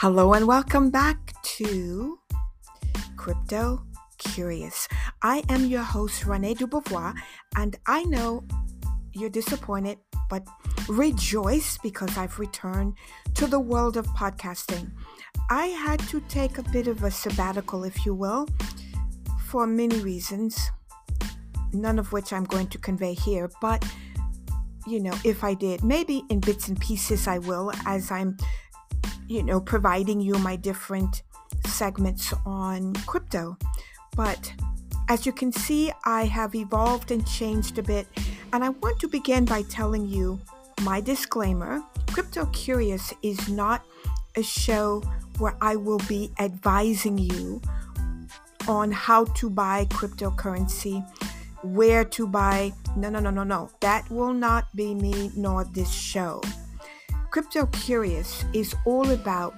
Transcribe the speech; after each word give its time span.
Hello 0.00 0.34
and 0.34 0.46
welcome 0.46 0.90
back 0.90 1.32
to 1.42 2.18
Crypto 3.16 3.82
Curious. 4.18 4.86
I 5.22 5.42
am 5.48 5.64
your 5.64 5.84
host, 5.84 6.26
Renee 6.26 6.52
Dubois, 6.52 7.14
and 7.56 7.76
I 7.86 8.02
know 8.02 8.44
you're 9.14 9.30
disappointed, 9.30 9.96
but 10.28 10.46
rejoice 10.86 11.78
because 11.78 12.18
I've 12.18 12.38
returned 12.38 12.92
to 13.36 13.46
the 13.46 13.58
world 13.58 13.96
of 13.96 14.06
podcasting. 14.08 14.92
I 15.48 15.68
had 15.68 16.00
to 16.10 16.20
take 16.28 16.58
a 16.58 16.62
bit 16.64 16.88
of 16.88 17.02
a 17.02 17.10
sabbatical, 17.10 17.82
if 17.82 18.04
you 18.04 18.14
will, 18.14 18.46
for 19.46 19.66
many 19.66 19.98
reasons, 20.00 20.72
none 21.72 21.98
of 21.98 22.12
which 22.12 22.34
I'm 22.34 22.44
going 22.44 22.68
to 22.68 22.76
convey 22.76 23.14
here, 23.14 23.50
but 23.62 23.82
you 24.86 25.00
know, 25.00 25.14
if 25.24 25.42
I 25.42 25.54
did, 25.54 25.82
maybe 25.82 26.22
in 26.28 26.40
bits 26.40 26.68
and 26.68 26.80
pieces 26.80 27.26
I 27.26 27.38
will 27.38 27.72
as 27.86 28.10
I'm 28.10 28.36
you 29.28 29.42
know, 29.42 29.60
providing 29.60 30.20
you 30.20 30.34
my 30.38 30.56
different 30.56 31.22
segments 31.66 32.32
on 32.44 32.94
crypto. 33.06 33.56
But 34.16 34.52
as 35.08 35.26
you 35.26 35.32
can 35.32 35.52
see, 35.52 35.92
I 36.04 36.24
have 36.24 36.54
evolved 36.54 37.10
and 37.10 37.26
changed 37.26 37.78
a 37.78 37.82
bit. 37.82 38.06
And 38.52 38.64
I 38.64 38.70
want 38.70 38.98
to 39.00 39.08
begin 39.08 39.44
by 39.44 39.62
telling 39.62 40.06
you 40.08 40.40
my 40.82 41.00
disclaimer 41.00 41.82
Crypto 42.12 42.46
Curious 42.46 43.12
is 43.22 43.48
not 43.48 43.84
a 44.36 44.42
show 44.42 45.02
where 45.38 45.56
I 45.60 45.76
will 45.76 46.00
be 46.08 46.30
advising 46.38 47.18
you 47.18 47.60
on 48.68 48.90
how 48.90 49.24
to 49.24 49.50
buy 49.50 49.84
cryptocurrency, 49.86 51.06
where 51.62 52.04
to 52.04 52.26
buy. 52.26 52.72
No, 52.96 53.10
no, 53.10 53.20
no, 53.20 53.30
no, 53.30 53.44
no. 53.44 53.70
That 53.80 54.08
will 54.10 54.32
not 54.32 54.74
be 54.74 54.94
me 54.94 55.30
nor 55.36 55.64
this 55.64 55.92
show. 55.92 56.40
Crypto 57.30 57.66
Curious 57.66 58.44
is 58.52 58.74
all 58.84 59.10
about 59.10 59.54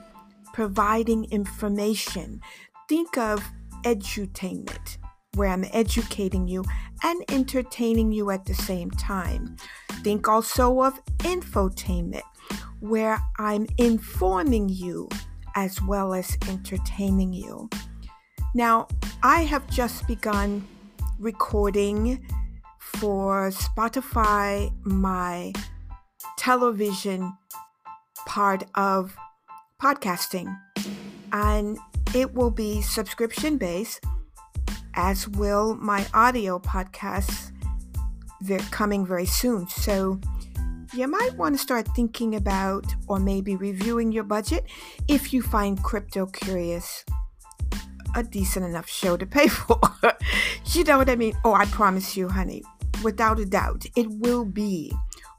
providing 0.53 1.25
information. 1.31 2.41
Think 2.89 3.17
of 3.17 3.43
edutainment, 3.85 4.99
where 5.35 5.51
I'm 5.51 5.65
educating 5.73 6.49
you 6.49 6.65
and 7.05 7.23
entertaining 7.29 8.11
you 8.11 8.31
at 8.31 8.45
the 8.47 8.55
same 8.55 8.91
time. 8.91 9.57
Think 10.03 10.29
also 10.29 10.83
of 10.83 11.05
infotainment, 11.19 12.23
where 12.81 13.21
I'm 13.39 13.67
informing 13.77 14.69
you 14.69 15.09
as 15.55 15.81
well 15.83 16.15
as 16.15 16.37
entertaining 16.49 17.33
you. 17.33 17.69
Now, 18.55 18.89
I 19.23 19.43
have 19.43 19.69
just 19.69 20.07
begun 20.07 20.67
recording 21.19 22.27
for 22.79 23.51
Spotify 23.51 24.73
my 24.85 25.53
television 26.39 27.37
part 28.27 28.65
of 28.75 29.15
podcasting. 29.83 30.57
And 31.33 31.77
it 32.15 32.33
will 32.33 32.51
be 32.51 32.81
subscription 32.81 33.59
based, 33.59 34.03
as 34.95 35.29
will 35.29 35.75
my 35.75 36.07
audio 36.15 36.59
podcasts 36.59 37.53
they're 38.41 38.59
coming 38.71 39.05
very 39.05 39.27
soon. 39.27 39.69
So 39.69 40.21
you 40.95 41.07
might 41.09 41.37
want 41.37 41.55
to 41.55 41.59
start 41.59 41.89
thinking 41.95 42.37
about 42.37 42.87
or 43.09 43.19
maybe 43.19 43.57
reviewing 43.57 44.13
your 44.13 44.25
budget 44.25 44.65
if 45.09 45.33
you 45.33 45.43
find 45.43 45.83
Crypto 45.83 46.27
Curious 46.27 47.05
a 48.15 48.23
decent 48.23 48.65
enough 48.65 48.89
show 48.89 49.17
to 49.17 49.27
pay 49.27 49.49
for. 49.49 49.81
you 50.67 50.85
know 50.85 50.99
what 50.99 51.11
I 51.11 51.17
mean? 51.17 51.35
Oh, 51.45 51.53
I 51.53 51.67
promise 51.67 52.17
you, 52.17 52.29
honey, 52.29 52.63
without 53.03 53.39
a 53.39 53.45
doubt, 53.45 53.85
it 53.97 54.09
will 54.09 54.45
be 54.45 54.93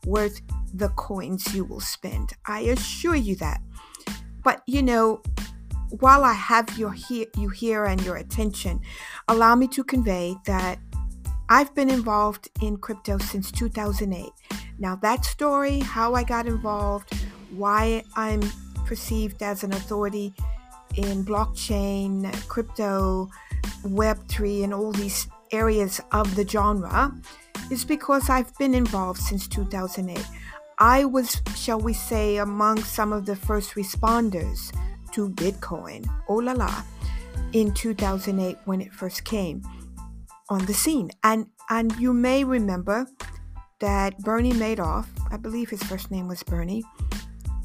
worth 0.05 0.42
the 0.73 0.89
coins 0.89 1.53
you 1.53 1.64
will 1.64 1.80
spend. 1.80 2.33
I 2.45 2.61
assure 2.61 3.16
you 3.16 3.36
that. 3.38 3.61
But 4.44 4.61
you 4.67 4.83
know, 4.83 5.21
while 5.99 6.23
I 6.23 6.33
have 6.33 6.77
your 6.77 6.92
he- 6.92 7.27
you 7.36 7.49
here 7.49 7.86
and 7.86 8.02
your 8.04 8.17
attention, 8.17 8.82
allow 9.27 9.55
me 9.55 9.67
to 9.70 9.83
convey 9.83 10.36
that 10.45 10.80
I've 11.49 11.73
been 11.73 11.89
involved 11.89 12.49
in 12.61 12.77
crypto 12.77 13.17
since 13.17 13.52
2008. 13.52 14.30
Now, 14.77 14.95
that 14.98 15.26
story, 15.26 15.80
how 15.80 16.14
I 16.14 16.23
got 16.23 16.45
involved, 16.45 17.14
why 17.52 18.04
I'm 18.15 18.42
perceived 18.86 19.42
as 19.42 19.64
an 19.64 19.73
authority 19.73 20.33
in 20.95 21.26
blockchain, 21.26 22.32
crypto, 22.48 23.30
Web3, 23.83 24.64
and 24.64 24.73
all 24.73 24.92
these 24.92 25.27
areas 25.52 25.99
of 26.11 26.36
the 26.36 26.48
genre 26.48 27.11
is 27.71 27.86
because 27.86 28.30
I've 28.30 28.55
been 28.58 28.73
involved 28.73 29.20
since 29.21 29.47
2008. 29.47 30.25
I 30.80 31.03
was, 31.05 31.42
shall 31.55 31.80
we 31.80 31.93
say, 31.93 32.37
among 32.37 32.83
some 32.83 33.11
of 33.11 33.25
the 33.25 33.36
first 33.36 33.75
responders 33.75 34.73
to 35.11 35.30
Bitcoin, 35.30 36.08
oh 36.30 36.36
la 36.36 36.53
la, 36.53 36.83
in 37.53 37.73
2008 37.73 38.58
when 38.65 38.81
it 38.81 38.93
first 38.93 39.23
came 39.25 39.61
on 40.49 40.65
the 40.65 40.73
scene. 40.73 41.11
And 41.23 41.47
and 41.70 41.95
you 41.97 42.14
may 42.14 42.43
remember 42.43 43.08
that 43.80 44.17
Bernie 44.20 44.53
Madoff, 44.53 45.08
I 45.31 45.37
believe 45.37 45.70
his 45.70 45.83
first 45.83 46.11
name 46.11 46.27
was 46.27 46.43
Bernie, 46.43 46.83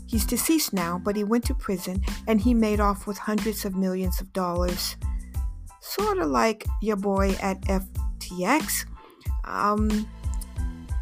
he's 0.07 0.27
deceased 0.27 0.73
now, 0.73 1.01
but 1.03 1.17
he 1.17 1.25
went 1.25 1.45
to 1.45 1.55
prison 1.55 2.03
and 2.27 2.41
he 2.41 2.53
made 2.53 2.81
off 2.81 3.07
with 3.07 3.19
hundreds 3.19 3.65
of 3.65 3.75
millions 3.75 4.21
of 4.21 4.33
dollars, 4.33 4.97
sort 5.81 6.19
of 6.19 6.29
like 6.29 6.67
your 6.83 6.97
boy 6.97 7.37
at 7.41 7.61
FTX 7.63 8.87
um, 9.47 10.09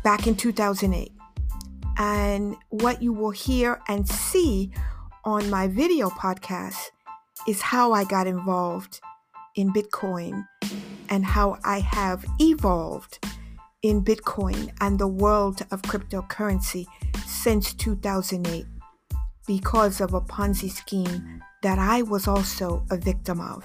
back 0.02 0.26
in 0.26 0.34
2008. 0.34 1.12
And 1.98 2.56
what 2.70 3.02
you 3.02 3.12
will 3.12 3.30
hear 3.30 3.80
and 3.88 4.08
see 4.08 4.72
on 5.24 5.48
my 5.50 5.68
video 5.68 6.08
podcast 6.10 6.90
is 7.46 7.60
how 7.60 7.92
I 7.92 8.04
got 8.04 8.26
involved 8.26 9.00
in 9.54 9.72
Bitcoin 9.72 10.46
and 11.08 11.24
how 11.24 11.58
I 11.64 11.80
have 11.80 12.24
evolved 12.40 13.18
in 13.82 14.04
Bitcoin 14.04 14.72
and 14.80 14.98
the 14.98 15.08
world 15.08 15.62
of 15.70 15.82
cryptocurrency 15.82 16.86
since 17.26 17.74
2008 17.74 18.64
because 19.46 20.00
of 20.00 20.14
a 20.14 20.20
Ponzi 20.20 20.70
scheme 20.70 21.42
that 21.62 21.78
I 21.78 22.02
was 22.02 22.26
also 22.26 22.84
a 22.90 22.96
victim 22.96 23.40
of. 23.40 23.64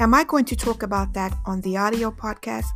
Am 0.00 0.14
I 0.14 0.22
going 0.22 0.44
to 0.44 0.54
talk 0.54 0.84
about 0.84 1.12
that 1.14 1.36
on 1.44 1.60
the 1.62 1.76
audio 1.76 2.12
podcast? 2.12 2.66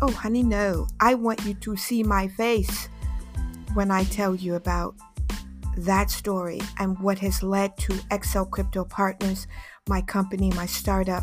Oh, 0.00 0.10
honey, 0.10 0.42
no. 0.42 0.88
I 0.98 1.14
want 1.14 1.44
you 1.44 1.54
to 1.54 1.76
see 1.76 2.02
my 2.02 2.26
face 2.26 2.88
when 3.74 3.92
I 3.92 4.02
tell 4.02 4.34
you 4.34 4.56
about 4.56 4.96
that 5.76 6.10
story 6.10 6.60
and 6.80 6.98
what 6.98 7.20
has 7.20 7.40
led 7.40 7.76
to 7.78 8.00
Excel 8.10 8.44
Crypto 8.46 8.84
Partners, 8.84 9.46
my 9.88 10.02
company, 10.02 10.50
my 10.56 10.66
startup 10.66 11.22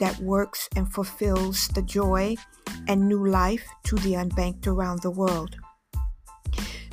that 0.00 0.18
works 0.18 0.68
and 0.74 0.92
fulfills 0.92 1.68
the 1.68 1.82
joy 1.82 2.34
and 2.88 3.08
new 3.08 3.28
life 3.28 3.64
to 3.84 3.94
the 3.96 4.14
unbanked 4.14 4.66
around 4.66 5.02
the 5.02 5.10
world. 5.12 5.54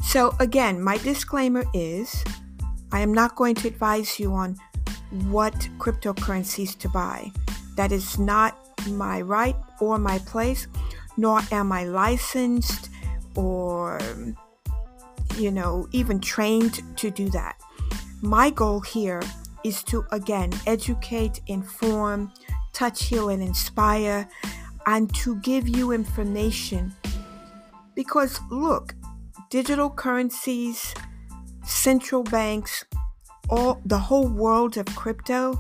So, 0.04 0.36
again, 0.40 0.80
my 0.80 0.98
disclaimer 0.98 1.64
is 1.74 2.24
I 2.92 3.00
am 3.00 3.12
not 3.12 3.36
going 3.36 3.56
to 3.56 3.68
advise 3.68 4.20
you 4.20 4.34
on 4.34 4.56
what 5.32 5.68
cryptocurrencies 5.80 6.78
to 6.78 6.90
buy. 6.90 7.32
That 7.76 7.92
is 7.92 8.20
not 8.20 8.58
my 8.88 9.22
right 9.22 9.56
or 9.80 9.98
my 9.98 10.20
place, 10.20 10.68
nor 11.18 11.42
am 11.52 11.72
I 11.72 11.86
licensed 11.86 12.90
or, 13.36 14.00
you 15.38 15.52
know, 15.52 15.88
even 15.92 16.20
trained 16.20 16.82
to 16.98 17.10
do 17.10 17.30
that. 17.30 17.58
My 18.22 18.50
goal 18.50 18.80
here 18.82 19.22
is 19.64 19.84
to, 19.84 20.06
again, 20.12 20.52
educate, 20.68 21.42
inform, 21.48 22.32
touch, 22.74 23.06
heal, 23.06 23.30
and 23.30 23.42
inspire, 23.42 24.28
and 24.86 25.14
to 25.16 25.38
give 25.38 25.68
you 25.68 25.92
information. 25.92 26.94
Because, 27.96 28.40
look, 28.52 28.96
digital 29.50 29.90
currencies, 29.90 30.94
central 31.64 32.24
banks, 32.24 32.84
all 33.50 33.82
the 33.86 33.98
whole 33.98 34.28
world 34.28 34.78
of 34.78 34.86
crypto 34.96 35.60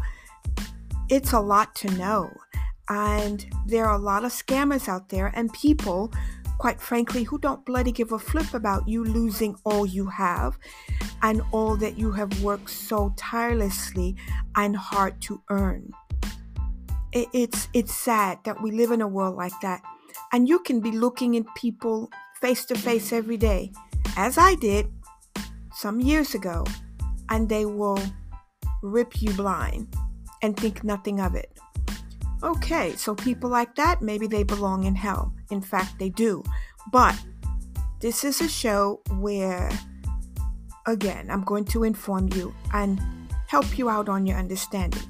it's 1.10 1.34
a 1.34 1.40
lot 1.40 1.76
to 1.76 1.92
know. 1.92 2.32
And 2.90 3.46
there 3.66 3.86
are 3.86 3.96
a 3.96 4.02
lot 4.02 4.26
of 4.26 4.32
scammers 4.32 4.88
out 4.88 5.10
there 5.10 5.32
and 5.36 5.52
people, 5.54 6.12
quite 6.58 6.82
frankly, 6.82 7.24
who 7.24 7.40
don't 7.40 7.66
bloody 7.66 7.92
give 7.92 8.12
a 8.12 8.20
flip 8.20 8.54
about 8.54 8.88
you 8.88 9.04
losing 9.04 9.56
all 9.64 9.86
you 9.86 10.08
have 10.08 10.58
and 11.22 11.42
all 11.52 11.78
that 11.78 11.98
you 11.98 12.12
have 12.12 12.44
worked 12.44 12.70
so 12.70 13.14
tirelessly 13.18 14.16
and 14.56 14.76
hard 14.76 15.22
to 15.22 15.42
earn. 15.50 15.92
it's 17.14 17.68
it's 17.74 17.94
sad 17.94 18.40
that 18.44 18.62
we 18.62 18.72
live 18.72 18.92
in 18.92 19.02
a 19.02 19.08
world 19.08 19.36
like 19.36 19.54
that. 19.62 19.82
And 20.34 20.50
you 20.50 20.60
can 20.60 20.80
be 20.80 20.92
looking 20.92 21.38
at 21.38 21.46
people 21.56 22.10
face 22.42 22.66
to 22.66 22.76
face 22.76 23.14
every 23.14 23.38
day, 23.38 23.72
as 24.18 24.38
I 24.38 24.56
did 24.56 24.92
some 25.74 26.02
years 26.02 26.34
ago, 26.34 26.66
and 27.30 27.48
they 27.48 27.66
will 27.66 28.02
rip 28.82 29.22
you 29.22 29.32
blind 29.34 29.96
and 30.44 30.56
think 30.56 30.84
nothing 30.84 31.20
of 31.20 31.34
it. 31.34 31.58
Okay, 32.44 32.94
so 32.98 33.16
people 33.16 33.50
like 33.50 33.74
that, 33.76 34.02
maybe 34.02 34.28
they 34.28 34.44
belong 34.44 34.84
in 34.84 34.94
hell. 34.94 35.34
In 35.50 35.62
fact, 35.62 35.98
they 35.98 36.10
do. 36.10 36.44
But 36.92 37.18
this 38.02 38.26
is 38.26 38.42
a 38.42 38.50
show 38.50 39.02
where, 39.18 39.72
again, 40.86 41.32
I'm 41.32 41.44
going 41.44 41.64
to 41.66 41.86
inform 41.86 42.28
you 42.34 42.54
and 42.74 43.02
help 43.48 43.78
you 43.78 43.90
out 43.90 44.10
on 44.10 44.26
your 44.26 44.38
understanding. 44.38 45.02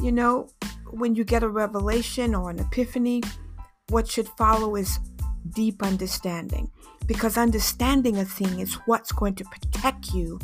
You 0.00 0.10
know, 0.10 0.48
when 0.90 1.14
you 1.14 1.22
get 1.22 1.44
a 1.44 1.48
revelation 1.48 2.34
or 2.34 2.50
an 2.50 2.58
epiphany, 2.58 3.22
what 3.90 4.08
should 4.08 4.28
follow 4.36 4.74
is 4.74 4.98
deep 5.50 5.84
understanding. 5.84 6.70
Because 7.06 7.36
understanding 7.36 8.16
a 8.18 8.24
thing 8.24 8.58
is 8.58 8.74
what's 8.86 9.12
going 9.12 9.36
to 9.36 9.44
protect 9.44 10.12
you 10.12 10.40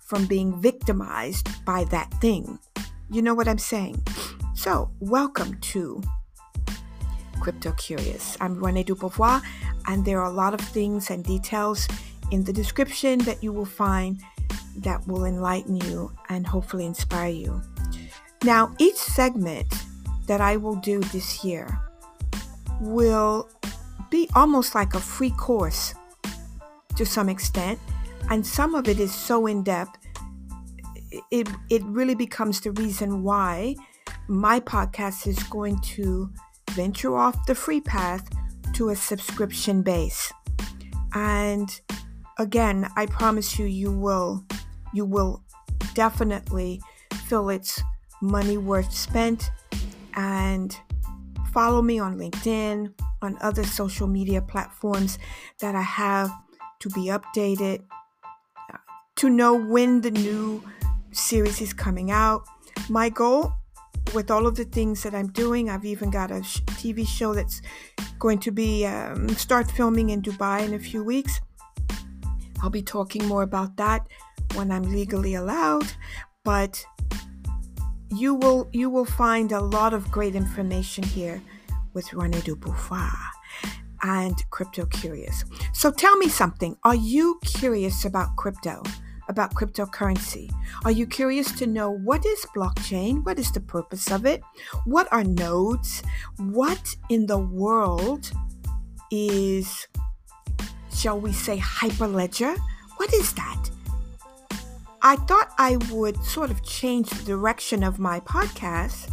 from 0.00 0.24
being 0.24 0.58
victimized 0.60 1.64
by 1.66 1.84
that 1.84 2.10
thing. 2.20 2.58
You 3.12 3.20
know 3.20 3.34
what 3.34 3.46
I'm 3.46 3.58
saying? 3.58 4.02
So, 4.54 4.90
welcome 4.98 5.60
to 5.60 6.02
Crypto 7.40 7.72
Curious. 7.72 8.38
I'm 8.40 8.54
Renee 8.54 8.84
Dubois, 8.84 9.42
and 9.86 10.02
there 10.02 10.18
are 10.18 10.30
a 10.30 10.34
lot 10.34 10.54
of 10.54 10.60
things 10.62 11.10
and 11.10 11.22
details 11.22 11.86
in 12.30 12.42
the 12.42 12.54
description 12.54 13.18
that 13.24 13.42
you 13.42 13.52
will 13.52 13.66
find 13.66 14.18
that 14.78 15.06
will 15.06 15.26
enlighten 15.26 15.76
you 15.76 16.10
and 16.30 16.46
hopefully 16.46 16.86
inspire 16.86 17.28
you. 17.28 17.60
Now, 18.44 18.74
each 18.78 18.96
segment 18.96 19.70
that 20.26 20.40
I 20.40 20.56
will 20.56 20.76
do 20.76 21.00
this 21.00 21.44
year 21.44 21.68
will 22.80 23.50
be 24.08 24.30
almost 24.34 24.74
like 24.74 24.94
a 24.94 25.00
free 25.00 25.32
course 25.32 25.94
to 26.96 27.04
some 27.04 27.28
extent, 27.28 27.78
and 28.30 28.46
some 28.46 28.74
of 28.74 28.88
it 28.88 28.98
is 28.98 29.14
so 29.14 29.46
in 29.46 29.62
depth, 29.62 29.98
it, 31.30 31.48
it 31.70 31.82
really 31.84 32.14
becomes 32.14 32.60
the 32.60 32.72
reason 32.72 33.22
why 33.22 33.74
my 34.28 34.60
podcast 34.60 35.26
is 35.26 35.42
going 35.44 35.78
to 35.80 36.30
venture 36.70 37.16
off 37.16 37.46
the 37.46 37.54
free 37.54 37.80
path 37.80 38.28
to 38.74 38.88
a 38.90 38.96
subscription 38.96 39.82
base. 39.82 40.32
And 41.14 41.68
again, 42.38 42.88
I 42.96 43.06
promise 43.06 43.58
you, 43.58 43.66
you 43.66 43.90
will, 43.90 44.44
you 44.94 45.04
will 45.04 45.42
definitely 45.94 46.80
feel 47.26 47.50
it's 47.50 47.82
money 48.20 48.56
worth 48.56 48.92
spent. 48.92 49.50
And 50.14 50.76
follow 51.52 51.82
me 51.82 51.98
on 51.98 52.16
LinkedIn, 52.18 52.94
on 53.20 53.38
other 53.40 53.64
social 53.64 54.06
media 54.06 54.40
platforms 54.40 55.18
that 55.60 55.74
I 55.74 55.82
have 55.82 56.30
to 56.80 56.88
be 56.90 57.06
updated, 57.06 57.82
uh, 58.72 58.78
to 59.16 59.28
know 59.28 59.54
when 59.54 60.00
the 60.00 60.10
new 60.10 60.62
series 61.12 61.60
is 61.60 61.72
coming 61.72 62.10
out. 62.10 62.44
My 62.88 63.08
goal 63.08 63.52
with 64.14 64.30
all 64.30 64.46
of 64.46 64.56
the 64.56 64.64
things 64.64 65.02
that 65.02 65.14
I'm 65.14 65.28
doing, 65.28 65.70
I've 65.70 65.84
even 65.84 66.10
got 66.10 66.30
a 66.30 66.40
TV 66.80 67.06
show 67.06 67.34
that's 67.34 67.62
going 68.18 68.38
to 68.40 68.50
be 68.50 68.86
um, 68.86 69.28
start 69.30 69.70
filming 69.70 70.10
in 70.10 70.22
Dubai 70.22 70.64
in 70.64 70.74
a 70.74 70.78
few 70.78 71.02
weeks. 71.04 71.40
I'll 72.62 72.70
be 72.70 72.82
talking 72.82 73.26
more 73.26 73.42
about 73.42 73.76
that 73.76 74.06
when 74.54 74.70
I'm 74.70 74.84
legally 74.84 75.34
allowed, 75.34 75.92
but 76.44 76.84
you 78.10 78.34
will 78.34 78.68
you 78.72 78.90
will 78.90 79.06
find 79.06 79.52
a 79.52 79.60
lot 79.60 79.94
of 79.94 80.10
great 80.10 80.34
information 80.34 81.02
here 81.02 81.40
with 81.94 82.12
Rene 82.12 82.40
Dubois 82.42 83.10
and 84.02 84.36
Crypto 84.50 84.86
Curious. 84.86 85.44
So 85.72 85.90
tell 85.90 86.16
me 86.16 86.28
something. 86.28 86.76
Are 86.84 86.94
you 86.94 87.40
curious 87.44 88.04
about 88.04 88.36
crypto? 88.36 88.82
About 89.28 89.54
cryptocurrency? 89.54 90.50
Are 90.84 90.90
you 90.90 91.06
curious 91.06 91.52
to 91.52 91.66
know 91.66 91.90
what 91.90 92.26
is 92.26 92.44
blockchain? 92.56 93.24
What 93.24 93.38
is 93.38 93.52
the 93.52 93.60
purpose 93.60 94.10
of 94.10 94.26
it? 94.26 94.42
What 94.84 95.10
are 95.12 95.24
nodes? 95.24 96.02
What 96.38 96.96
in 97.08 97.26
the 97.26 97.38
world 97.38 98.30
is, 99.10 99.86
shall 100.94 101.20
we 101.20 101.32
say, 101.32 101.58
hyperledger? 101.58 102.56
What 102.96 103.12
is 103.14 103.32
that? 103.34 103.70
I 105.02 105.16
thought 105.16 105.52
I 105.58 105.76
would 105.90 106.22
sort 106.24 106.50
of 106.50 106.62
change 106.64 107.10
the 107.10 107.24
direction 107.24 107.82
of 107.82 107.98
my 107.98 108.20
podcast 108.20 109.12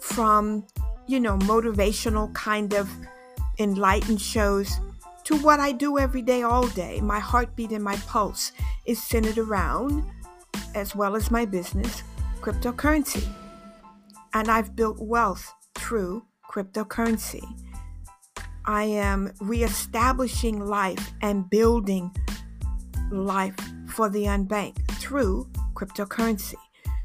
from, 0.00 0.66
you 1.06 1.20
know, 1.20 1.38
motivational 1.38 2.32
kind 2.34 2.74
of 2.74 2.90
enlightened 3.58 4.20
shows 4.20 4.80
to 5.24 5.36
what 5.36 5.60
I 5.60 5.72
do 5.72 5.98
every 5.98 6.22
day, 6.22 6.42
all 6.42 6.66
day. 6.68 7.00
My 7.00 7.18
heartbeat 7.18 7.72
and 7.72 7.84
my 7.84 7.96
pulse 8.06 8.52
is 8.86 9.02
centered 9.02 9.38
around, 9.38 10.04
as 10.74 10.94
well 10.94 11.16
as 11.16 11.30
my 11.30 11.44
business, 11.44 12.02
cryptocurrency. 12.40 13.26
And 14.32 14.48
I've 14.48 14.76
built 14.76 14.98
wealth 15.00 15.52
through 15.74 16.24
cryptocurrency. 16.50 17.42
I 18.66 18.84
am 18.84 19.32
reestablishing 19.40 20.60
life 20.60 21.12
and 21.22 21.48
building 21.48 22.14
life 23.10 23.56
for 23.88 24.08
the 24.08 24.24
unbanked 24.24 24.90
through 24.92 25.48
cryptocurrency. 25.74 26.54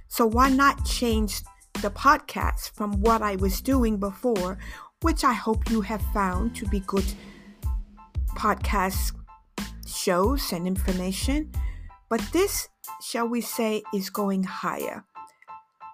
So 0.08 0.26
why 0.26 0.50
not 0.50 0.86
change 0.86 1.42
the 1.82 1.90
podcast 1.90 2.72
from 2.72 3.02
what 3.02 3.22
I 3.22 3.36
was 3.38 3.62
doing 3.62 3.98
before, 3.98 4.58
which 5.02 5.24
I 5.24 5.34
hope 5.34 5.70
you 5.70 5.82
have 5.82 6.02
found 6.14 6.56
to 6.56 6.66
be 6.68 6.80
good 6.82 7.06
podcast 8.36 9.14
shows 9.88 10.52
and 10.52 10.68
information. 10.68 11.52
But 12.10 12.22
this, 12.32 12.70
shall 13.02 13.28
we 13.28 13.42
say, 13.42 13.84
is 13.94 14.10
going 14.10 14.44
higher. 14.44 15.04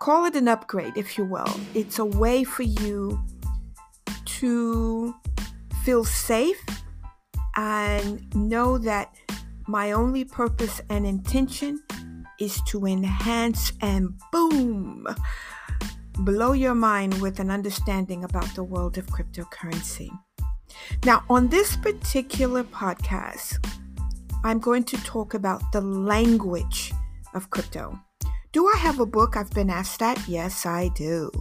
Call 0.02 0.26
it 0.26 0.36
an 0.36 0.48
upgrade, 0.48 0.98
if 0.98 1.18
you 1.18 1.26
will. 1.26 1.54
It's 1.74 2.00
a 2.00 2.06
way 2.06 2.44
for 2.44 2.64
you 2.64 3.20
to 4.26 5.16
feel 5.84 6.04
safe 6.04 6.62
and 7.56 8.34
know 8.36 8.78
that 8.80 9.16
my 9.68 9.92
only 9.92 10.26
purpose 10.26 10.82
and 10.90 11.06
intention 11.06 11.82
is 12.40 12.60
to 12.68 12.86
enhance 12.86 13.72
and 13.82 14.20
boom, 14.32 15.06
blow 16.16 16.54
your 16.54 16.76
mind 16.76 17.22
with 17.22 17.40
an 17.40 17.52
understanding 17.52 18.24
about 18.24 18.54
the 18.56 18.64
world 18.64 18.98
of 18.98 19.06
cryptocurrency. 19.08 20.10
Now, 21.06 21.24
on 21.30 21.48
this 21.48 21.76
particular 21.76 22.64
podcast, 22.64 23.66
I'm 24.44 24.60
going 24.60 24.84
to 24.86 24.98
talk 25.04 25.34
about 25.34 25.62
the 25.72 25.82
language 25.82 26.92
of 27.34 27.50
crypto. 27.50 28.00
Do 28.52 28.68
I 28.68 28.78
have 28.78 29.00
a 29.00 29.06
book? 29.06 29.38
I've 29.38 29.52
been 29.52 29.70
asked 29.70 30.00
that. 30.00 30.28
Yes, 30.28 30.66
I 30.66 30.90
do. 30.90 31.32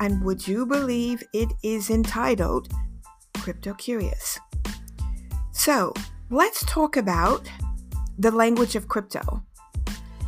And 0.00 0.24
would 0.24 0.46
you 0.46 0.64
believe 0.64 1.22
it 1.32 1.52
is 1.62 1.90
entitled 1.90 2.72
Crypto 3.38 3.74
Curious? 3.74 4.38
So, 5.52 5.92
let's 6.30 6.64
talk 6.66 6.96
about 6.96 7.48
the 8.18 8.30
language 8.30 8.76
of 8.76 8.88
crypto. 8.88 9.42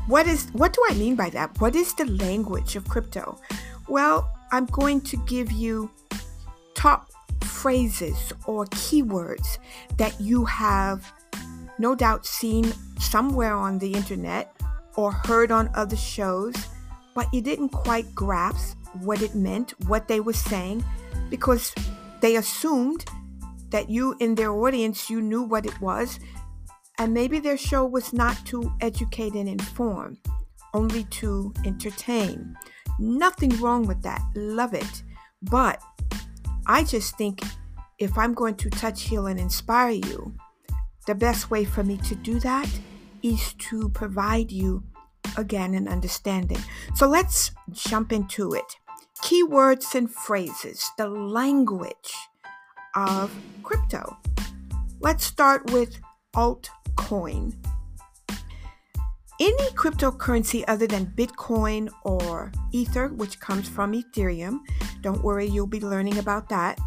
What 0.07 0.27
is 0.27 0.49
what 0.53 0.73
do 0.73 0.83
I 0.91 0.95
mean 0.95 1.15
by 1.15 1.31
that? 1.31 1.61
What 1.61 1.77
is 1.77 1.95
the 1.95 2.07
language 2.07 2.75
of 2.75 2.89
crypto? 2.89 3.41
Well, 3.89 4.29
I'm 4.51 4.67
going 4.67 5.01
to 5.03 5.17
give 5.19 5.53
you 5.53 5.91
top 6.75 7.11
phrases 7.45 8.33
or 8.47 8.67
keywords 8.67 9.59
that 9.97 10.21
you 10.21 10.45
have 10.45 11.13
no 11.79 11.95
doubt 11.95 12.27
seen 12.27 12.73
somewhere 12.99 13.55
on 13.55 13.79
the 13.79 13.93
internet 13.93 14.55
or 14.97 15.13
heard 15.13 15.51
on 15.51 15.71
other 15.75 15.97
shows, 15.97 16.55
but 17.15 17.33
you 17.33 17.41
didn't 17.41 17.71
quite 17.71 18.15
grasp 18.15 18.77
what 19.03 19.23
it 19.23 19.35
meant, 19.35 19.73
what 19.87 20.09
they 20.09 20.21
were 20.21 20.33
saying, 20.33 20.85
because 21.31 21.75
they 22.21 22.37
assumed 22.37 23.05
that 23.71 23.89
you 23.89 24.17
in 24.21 24.35
their 24.35 24.53
audience 24.53 25.09
you 25.09 25.23
knew 25.23 25.43
what 25.43 25.65
it 25.65 25.81
was 25.81 26.19
and 27.01 27.15
maybe 27.15 27.39
their 27.39 27.57
show 27.57 27.87
was 27.87 28.13
not 28.13 28.37
to 28.45 28.71
educate 28.83 29.33
and 29.33 29.49
inform, 29.49 30.19
only 30.75 31.05
to 31.05 31.51
entertain. 31.65 32.55
Nothing 32.99 33.59
wrong 33.59 33.87
with 33.87 34.03
that. 34.03 34.21
Love 34.35 34.75
it. 34.75 35.03
But 35.41 35.81
I 36.67 36.85
just 36.85 37.17
think 37.17 37.43
if 37.99 38.17
I'm 38.17 38.35
going 38.35 38.55
to 38.57 38.71
touch, 38.71 39.03
heal, 39.03 39.27
and 39.27 39.39
inspire 39.39 39.91
you, 39.91 40.35
the 41.07 41.15
best 41.15 41.51
way 41.51 41.65
for 41.65 41.83
me 41.83 41.97
to 41.99 42.15
do 42.15 42.41
that 42.41 42.69
is 43.23 43.55
to 43.55 43.89
provide 43.91 44.51
you 44.51 44.83
again 45.37 45.75
an 45.75 45.89
understanding. 45.89 46.59
So 46.95 47.09
let's 47.09 47.53
jump 47.71 48.13
into 48.13 48.53
it. 48.53 48.77
Keywords 49.23 49.95
and 49.95 50.11
phrases, 50.11 50.91
the 50.97 51.09
language 51.09 52.15
of 52.95 53.35
crypto. 53.63 54.17
Let's 55.01 55.25
start 55.25 55.71
with 55.71 56.01
alt 56.35 56.71
Coin. 56.97 57.55
Any 59.41 59.71
cryptocurrency 59.71 60.65
other 60.69 60.87
than 60.87 61.07
Bitcoin 61.17 61.89
or 62.05 62.53
Ether, 62.73 63.09
which 63.09 63.41
comes 63.41 63.67
from 63.67 63.95
Ethereum, 63.95 64.59
don't 65.01 65.25
worry, 65.25 65.47
you'll 65.47 65.67
be 65.67 65.81
learning 65.81 66.19
about 66.19 66.51
that 66.51 66.79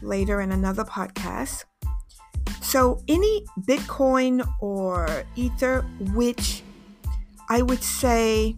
later 0.00 0.40
in 0.40 0.50
another 0.50 0.84
podcast. 0.84 1.64
So, 2.62 3.02
any 3.06 3.44
Bitcoin 3.68 4.48
or 4.62 5.24
Ether, 5.36 5.82
which 6.14 6.62
I 7.50 7.60
would 7.60 7.82
say 7.82 8.56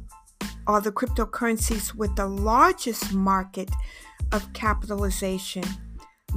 are 0.68 0.80
the 0.80 0.92
cryptocurrencies 0.92 1.97
with 1.97 2.14
the 2.14 2.28
largest 2.28 3.12
market 3.12 3.71
of 4.30 4.52
capitalization, 4.52 5.64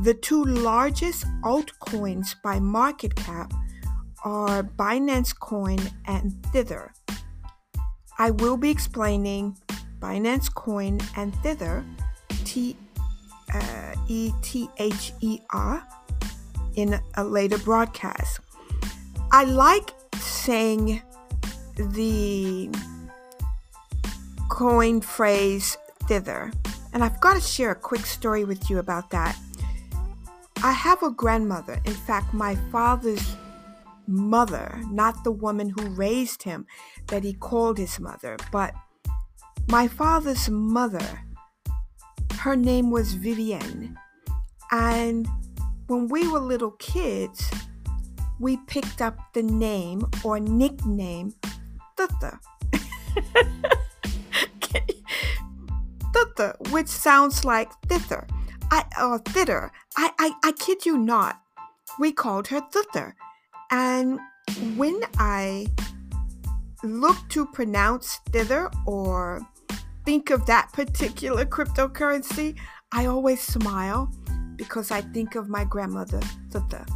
the 0.02 0.16
two 0.16 0.44
largest 0.44 1.28
altcoins 1.44 2.36
by 2.44 2.60
market 2.60 3.16
cap 3.16 3.54
are 4.24 4.64
Binance 4.64 5.38
Coin 5.38 5.80
and 6.06 6.36
Tether. 6.52 6.94
I 8.18 8.32
will 8.32 8.58
be 8.58 8.70
explaining 8.70 9.58
Binance 10.00 10.54
Coin 10.54 11.00
and 11.16 11.34
Tether, 11.44 11.86
T 12.46 12.76
uh, 13.54 13.96
E 14.08 14.32
T 14.42 14.70
H 14.78 15.14
E 15.22 15.40
R, 15.52 15.86
in 16.76 17.00
a 17.16 17.24
later 17.24 17.58
broadcast. 17.58 18.40
I 19.32 19.44
like 19.44 19.94
saying 20.16 21.02
the 21.76 22.70
coin 24.50 25.00
phrase 25.02 25.78
tether, 26.08 26.52
and 26.94 27.04
I've 27.04 27.22
got 27.22 27.36
to 27.36 27.42
share 27.42 27.72
a 27.72 27.76
quick 27.76 28.06
story 28.06 28.44
with 28.44 28.70
you 28.70 28.80
about 28.80 29.10
that. 29.12 29.38
I 30.62 30.72
have 30.72 31.04
a 31.04 31.12
grandmother, 31.12 31.80
in 31.86 31.94
fact, 31.94 32.34
my 32.34 32.56
father's 32.72 33.36
mother, 34.10 34.82
not 34.90 35.24
the 35.24 35.32
woman 35.32 35.70
who 35.70 35.90
raised 35.90 36.44
him 36.44 36.66
that 37.08 37.24
he 37.24 37.34
called 37.34 37.78
his 37.78 38.00
mother, 38.00 38.38
but 38.52 38.74
my 39.68 39.88
father's 39.88 40.50
mother. 40.50 41.24
Her 42.40 42.56
name 42.56 42.90
was 42.90 43.14
Vivienne. 43.14 43.98
And 44.72 45.28
when 45.88 46.08
we 46.08 46.28
were 46.28 46.40
little 46.40 46.72
kids, 46.72 47.50
we 48.40 48.58
picked 48.68 49.02
up 49.02 49.18
the 49.34 49.44
name 49.44 50.06
or 50.24 50.40
nickname 50.40 51.34
Thutha. 51.98 52.40
Thutha, 56.14 56.72
which 56.72 56.88
sounds 56.88 57.46
like 57.46 57.70
tether. 57.88 58.26
I 58.72 58.86
or 59.02 59.20
tether. 59.20 59.72
I, 59.98 60.12
I 60.18 60.32
I 60.44 60.52
kid 60.54 60.86
you 60.86 60.98
not. 60.98 61.42
We 62.00 62.12
called 62.12 62.48
her 62.48 62.62
Thutha. 62.62 63.14
And 63.72 64.20
when 64.76 65.02
I 65.18 65.68
look 66.84 67.18
to 67.30 67.46
pronounce 67.48 68.20
tether 68.32 68.70
or 68.86 69.42
think 70.06 70.30
of 70.30 70.46
that 70.48 70.72
particular 70.74 71.46
cryptocurrency, 71.46 72.56
I 72.92 73.06
always 73.06 73.42
smile 73.42 74.12
because 74.56 74.92
I 74.92 75.02
think 75.02 75.36
of 75.36 75.50
my 75.50 75.64
grandmother, 75.64 76.20
Thutha. 76.50 76.88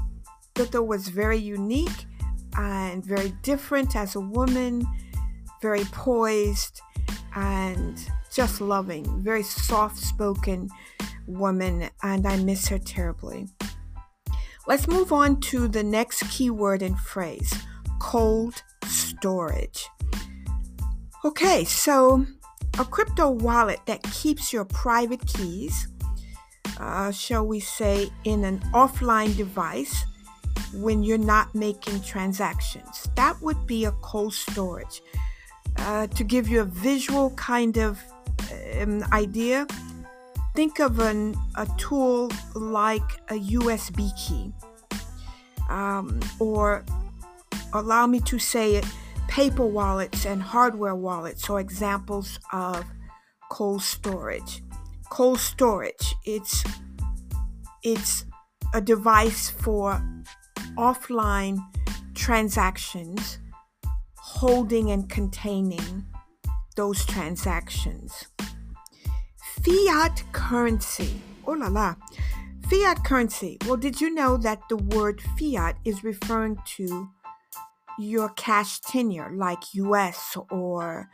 Thutha 0.56 0.86
was 0.86 1.08
very 1.08 1.38
unique 1.38 2.06
and 2.58 3.06
very 3.06 3.34
different 3.42 3.96
as 3.96 4.16
a 4.16 4.20
woman, 4.20 4.86
very 5.62 5.86
poised 5.86 6.82
and 7.36 7.98
just 8.32 8.62
loving, 8.62 9.22
very 9.22 9.44
soft 9.44 9.98
spoken 9.98 10.70
woman, 11.28 11.90
and 12.02 12.28
I 12.28 12.38
miss 12.38 12.68
her 12.68 12.80
terribly. 12.80 13.48
Let's 14.66 14.88
move 14.88 15.12
on 15.12 15.42
to 15.42 15.68
the 15.68 15.84
next 15.84 16.24
keyword 16.30 16.82
and 16.82 16.98
phrase 16.98 17.54
cold 18.00 18.62
storage. 18.86 19.88
Okay, 21.26 21.64
so 21.64 22.26
a 22.80 22.86
crypto 22.86 23.30
wallet 23.30 23.80
that 23.86 24.04
keeps 24.04 24.52
your 24.52 24.66
private 24.66 25.26
keys, 25.26 25.88
uh, 26.80 27.12
shall 27.12 27.46
we 27.46 27.60
say, 27.60 28.10
in 28.24 28.44
an 28.44 28.60
offline 28.74 29.36
device 29.38 30.06
when 30.74 31.04
you're 31.04 31.18
not 31.18 31.54
making 31.54 32.02
transactions. 32.02 33.08
That 33.16 33.42
would 33.42 33.68
be 33.68 33.86
a 33.86 33.92
cold 34.02 34.34
storage. 34.34 35.02
Uh, 35.78 36.08
to 36.08 36.24
give 36.24 36.48
you 36.48 36.62
a 36.62 36.66
visual 36.66 37.32
kind 37.32 37.78
of 37.78 38.00
um, 38.80 39.04
idea, 39.12 39.66
think 40.54 40.80
of 40.80 41.00
an, 41.00 41.36
a 41.56 41.68
tool 41.78 42.32
like 42.56 43.22
a 43.30 43.40
USB 43.40 44.16
key, 44.18 44.52
um, 45.70 46.20
or 46.40 46.84
allow 47.74 48.06
me 48.08 48.20
to 48.22 48.38
say 48.38 48.76
it, 48.76 48.86
paper 49.28 49.66
wallets 49.66 50.26
and 50.26 50.42
hardware 50.42 50.96
wallets 50.96 51.50
are 51.50 51.60
examples 51.60 52.40
of 52.52 52.86
cold 53.50 53.82
storage. 53.82 54.64
Cold 55.10 55.40
storage, 55.40 56.16
it's 56.26 56.64
it's 57.84 58.26
a 58.74 58.82
device 58.82 59.50
for 59.50 60.02
offline 60.78 61.60
transactions 62.16 63.40
holding 64.16 64.90
and 64.90 65.10
containing 65.10 66.06
those 66.76 67.06
transactions. 67.06 68.26
Fiat 69.64 70.24
currency. 70.32 71.22
Oh 71.48 71.54
la 71.54 71.68
la. 71.68 71.96
Fiat 72.70 73.04
currency. 73.04 73.58
Well, 73.66 73.78
did 73.78 74.02
you 74.02 74.14
know 74.14 74.38
that 74.38 74.62
the 74.70 74.78
word 74.78 75.22
fiat 75.38 75.78
is 75.86 76.04
referring 76.04 76.58
to 76.78 77.10
your 78.00 78.30
cash 78.30 78.80
tenure, 78.80 79.32
like 79.34 79.74
US 79.74 80.36
or 80.50 81.10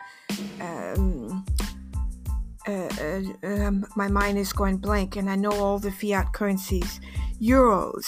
um, 0.62 1.46
uh, 2.68 2.90
uh, 3.02 3.22
um, 3.44 3.86
my 3.96 4.08
mind 4.08 4.38
is 4.38 4.54
going 4.54 4.78
blank, 4.78 5.16
and 5.16 5.30
I 5.30 5.36
know 5.36 5.52
all 5.52 5.80
the 5.80 5.92
fiat 5.92 6.34
currencies, 6.34 7.00
euros, 7.42 8.06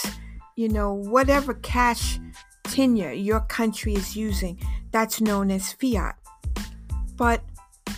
you 0.55 0.69
know, 0.69 0.93
whatever 0.93 1.53
cash 1.55 2.19
tenure 2.63 3.11
your 3.11 3.41
country 3.41 3.93
is 3.93 4.15
using, 4.15 4.59
that's 4.91 5.21
known 5.21 5.51
as 5.51 5.73
fiat. 5.73 6.15
But 7.15 7.43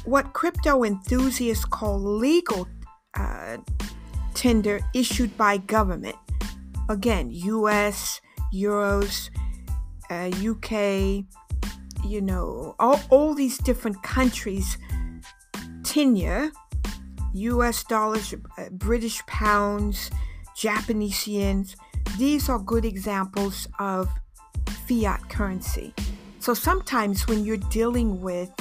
what 0.06 0.34
crypto 0.34 0.84
enthusiasts 0.84 1.66
call 1.66 2.00
legal 2.00 2.68
uh, 3.16 3.58
tender 4.34 4.80
issued 4.94 5.36
by 5.38 5.58
government, 5.58 6.16
again, 6.90 7.30
US, 7.32 8.20
euros, 8.54 9.30
uh, 10.10 10.30
UK, 10.38 11.26
you 12.06 12.22
know, 12.22 12.76
all, 12.80 13.00
all 13.10 13.34
these 13.34 13.58
different 13.60 14.02
countries' 14.04 14.78
tenure, 15.84 16.52
US 17.34 17.84
dollars, 17.84 18.34
uh, 18.58 18.70
British 18.72 19.26
pounds, 19.26 20.12
Japanese 20.56 21.26
yens, 21.26 21.76
these 22.18 22.50
are 22.50 22.60
good 22.60 22.86
examples 22.86 23.68
of 23.80 24.10
fiat 24.88 25.30
currency. 25.30 25.94
So 26.40 26.54
sometimes 26.54 27.28
when 27.28 27.46
you're 27.46 27.58
dealing 27.58 28.22
with, 28.22 28.52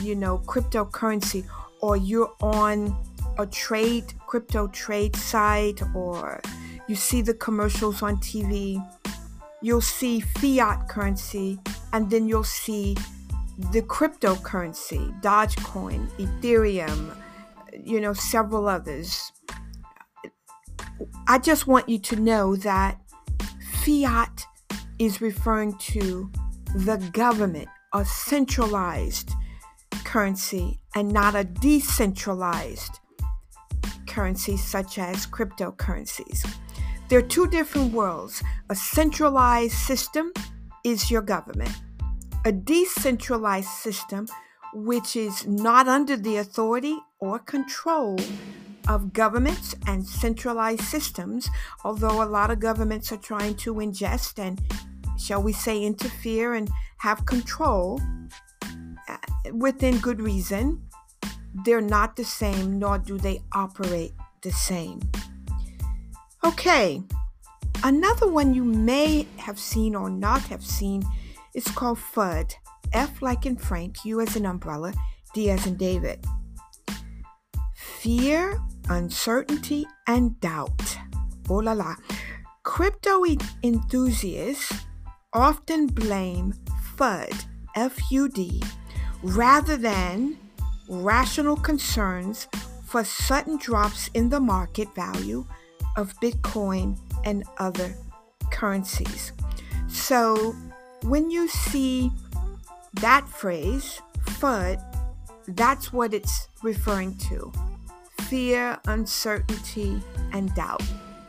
you 0.00 0.14
know, 0.14 0.38
cryptocurrency 0.46 1.44
or 1.80 1.96
you're 1.96 2.32
on 2.40 2.96
a 3.38 3.46
trade, 3.46 4.14
crypto 4.26 4.66
trade 4.68 5.14
site 5.16 5.82
or 5.94 6.40
you 6.88 6.94
see 6.94 7.22
the 7.22 7.34
commercials 7.34 8.02
on 8.02 8.16
TV, 8.18 8.84
you'll 9.62 9.80
see 9.80 10.20
fiat 10.20 10.88
currency 10.88 11.58
and 11.92 12.10
then 12.10 12.28
you'll 12.28 12.44
see 12.44 12.96
the 13.72 13.82
cryptocurrency, 13.82 15.20
Dogecoin, 15.22 16.08
Ethereum, 16.18 17.16
you 17.84 18.00
know, 18.00 18.12
several 18.12 18.68
others. 18.68 19.32
I 21.26 21.38
just 21.38 21.66
want 21.66 21.88
you 21.88 21.98
to 21.98 22.16
know 22.16 22.56
that 22.56 23.00
fiat 23.84 24.44
is 24.98 25.20
referring 25.20 25.76
to 25.78 26.30
the 26.74 26.96
government, 27.12 27.68
a 27.94 28.04
centralized 28.04 29.32
currency, 30.06 30.78
and 30.94 31.12
not 31.12 31.34
a 31.34 31.42
decentralized 31.42 33.00
currency 34.06 34.56
such 34.56 34.98
as 34.98 35.26
cryptocurrencies. 35.26 36.48
There 37.08 37.18
are 37.18 37.28
two 37.36 37.48
different 37.48 37.92
worlds. 37.92 38.42
A 38.70 38.76
centralized 38.76 39.74
system 39.74 40.32
is 40.84 41.10
your 41.10 41.22
government, 41.22 41.74
a 42.44 42.52
decentralized 42.52 43.68
system, 43.68 44.28
which 44.72 45.16
is 45.16 45.44
not 45.46 45.88
under 45.88 46.16
the 46.16 46.36
authority 46.36 46.96
or 47.18 47.40
control 47.40 48.16
of 48.88 49.12
governments 49.12 49.74
and 49.88 50.06
centralized 50.06 50.82
systems, 50.82 51.50
although 51.84 52.22
a 52.22 52.32
lot 52.38 52.52
of 52.52 52.60
governments 52.60 53.10
are 53.10 53.16
trying 53.16 53.56
to 53.56 53.74
ingest 53.74 54.38
and, 54.38 54.60
shall 55.18 55.42
we 55.42 55.52
say, 55.52 55.82
interfere 55.82 56.54
and 56.54 56.70
have 56.98 57.26
control 57.26 58.00
within 59.52 59.98
good 59.98 60.20
reason, 60.20 60.82
they're 61.64 61.80
not 61.80 62.16
the 62.16 62.24
same, 62.24 62.78
nor 62.78 62.98
do 62.98 63.18
they 63.18 63.42
operate 63.52 64.12
the 64.42 64.50
same. 64.50 65.00
Okay, 66.44 67.02
another 67.82 68.28
one 68.28 68.54
you 68.54 68.64
may 68.64 69.26
have 69.38 69.58
seen 69.58 69.94
or 69.94 70.10
not 70.10 70.42
have 70.42 70.64
seen 70.64 71.02
is 71.54 71.64
called 71.64 71.98
FUD. 71.98 72.54
F 72.92 73.20
like 73.20 73.46
in 73.46 73.56
Frank, 73.56 74.04
U 74.04 74.20
as 74.20 74.36
in 74.36 74.46
umbrella, 74.46 74.92
D 75.34 75.50
as 75.50 75.66
in 75.66 75.76
David. 75.76 76.24
Fear, 77.74 78.60
uncertainty, 78.88 79.86
and 80.06 80.38
doubt. 80.40 80.98
Oh 81.48 81.56
la 81.56 81.72
la. 81.72 81.96
Crypto 82.62 83.24
enthusiasts 83.62 84.86
often 85.32 85.86
blame 85.88 86.54
FUD, 86.96 87.46
F 87.74 87.98
U 88.10 88.28
D, 88.28 88.62
rather 89.26 89.76
than 89.76 90.38
rational 90.88 91.56
concerns 91.56 92.46
for 92.84 93.02
sudden 93.02 93.58
drops 93.58 94.08
in 94.14 94.28
the 94.28 94.38
market 94.38 94.94
value 94.94 95.44
of 95.96 96.14
Bitcoin 96.20 96.96
and 97.24 97.42
other 97.58 97.92
currencies. 98.52 99.32
So 99.88 100.54
when 101.02 101.28
you 101.30 101.48
see 101.48 102.12
that 102.94 103.28
phrase, 103.28 104.00
FUD, 104.24 104.80
that's 105.48 105.92
what 105.92 106.14
it's 106.14 106.48
referring 106.62 107.18
to 107.28 107.52
fear, 108.22 108.78
uncertainty, 108.86 110.00
and 110.32 110.54
doubt. 110.54 110.82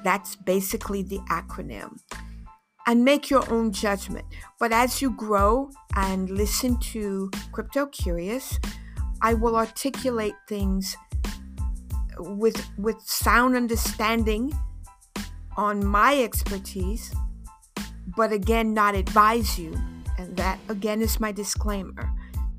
That's 0.04 0.36
basically 0.36 1.02
the 1.02 1.20
acronym. 1.30 2.00
And 2.88 3.04
make 3.04 3.30
your 3.30 3.44
own 3.52 3.74
judgment. 3.74 4.26
But 4.60 4.72
as 4.72 5.02
you 5.02 5.12
grow 5.12 5.70
and 5.96 6.30
listen 6.30 6.80
to 6.94 7.30
Crypto 7.52 7.86
Curious, 7.88 8.58
I 9.22 9.34
will 9.34 9.58
articulate 9.58 10.36
things 10.48 10.96
with 12.18 12.66
with 12.78 13.00
sound 13.02 13.56
understanding 13.56 14.58
on 15.58 15.86
my 15.86 16.24
expertise, 16.24 17.14
but 18.16 18.32
again 18.32 18.74
not 18.74 18.96
advise 18.96 19.60
you. 19.60 19.76
And 20.18 20.36
that 20.38 20.58
again 20.70 21.02
is 21.02 21.20
my 21.20 21.32
disclaimer. 21.32 22.10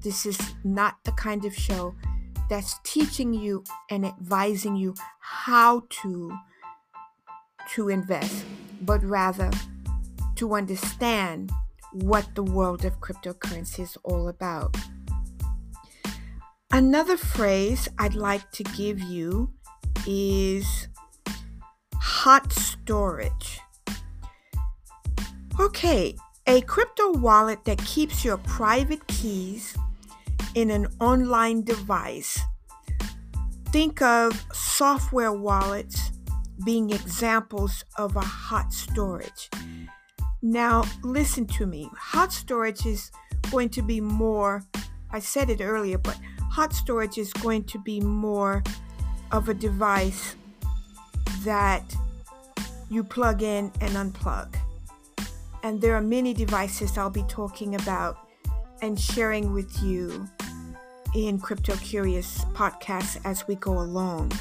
This 0.00 0.26
is 0.26 0.38
not 0.62 0.96
the 1.04 1.12
kind 1.12 1.44
of 1.44 1.54
show 1.54 1.94
that's 2.48 2.78
teaching 2.84 3.32
you 3.34 3.64
and 3.90 4.06
advising 4.06 4.76
you 4.76 4.94
how 5.20 5.84
to 6.02 6.36
to 7.74 7.88
invest, 7.88 8.44
but 8.82 9.02
rather 9.04 9.50
to 10.38 10.54
understand 10.54 11.50
what 11.92 12.34
the 12.34 12.42
world 12.42 12.84
of 12.84 13.00
cryptocurrency 13.00 13.80
is 13.80 13.96
all 14.04 14.28
about. 14.28 14.76
Another 16.70 17.16
phrase 17.16 17.88
I'd 17.98 18.14
like 18.14 18.50
to 18.52 18.62
give 18.62 19.00
you 19.00 19.50
is 20.06 20.88
hot 21.94 22.52
storage. 22.52 23.60
Okay, 25.58 26.14
a 26.46 26.60
crypto 26.62 27.12
wallet 27.12 27.64
that 27.64 27.78
keeps 27.78 28.24
your 28.24 28.36
private 28.38 29.04
keys 29.08 29.76
in 30.54 30.70
an 30.70 30.86
online 31.00 31.62
device. 31.62 32.38
Think 33.72 34.00
of 34.02 34.46
software 34.52 35.32
wallets 35.32 36.12
being 36.64 36.90
examples 36.90 37.84
of 37.96 38.14
a 38.16 38.20
hot 38.20 38.72
storage. 38.72 39.50
Now, 40.40 40.84
listen 41.02 41.46
to 41.46 41.66
me. 41.66 41.90
Hot 41.96 42.32
storage 42.32 42.86
is 42.86 43.10
going 43.50 43.70
to 43.70 43.82
be 43.82 44.00
more, 44.00 44.64
I 45.10 45.18
said 45.18 45.50
it 45.50 45.60
earlier, 45.60 45.98
but 45.98 46.18
hot 46.50 46.72
storage 46.72 47.18
is 47.18 47.32
going 47.32 47.64
to 47.64 47.78
be 47.78 48.00
more 48.00 48.62
of 49.32 49.48
a 49.48 49.54
device 49.54 50.36
that 51.44 51.94
you 52.88 53.02
plug 53.02 53.42
in 53.42 53.72
and 53.80 53.92
unplug. 53.92 54.54
And 55.62 55.80
there 55.80 55.94
are 55.96 56.00
many 56.00 56.34
devices 56.34 56.96
I'll 56.96 57.10
be 57.10 57.24
talking 57.28 57.74
about 57.74 58.18
and 58.80 58.98
sharing 58.98 59.52
with 59.52 59.82
you 59.82 60.28
in 61.14 61.40
Crypto 61.40 61.74
Curious 61.76 62.44
podcasts 62.54 63.20
as 63.24 63.46
we 63.48 63.56
go 63.56 63.78
along. 63.78 64.32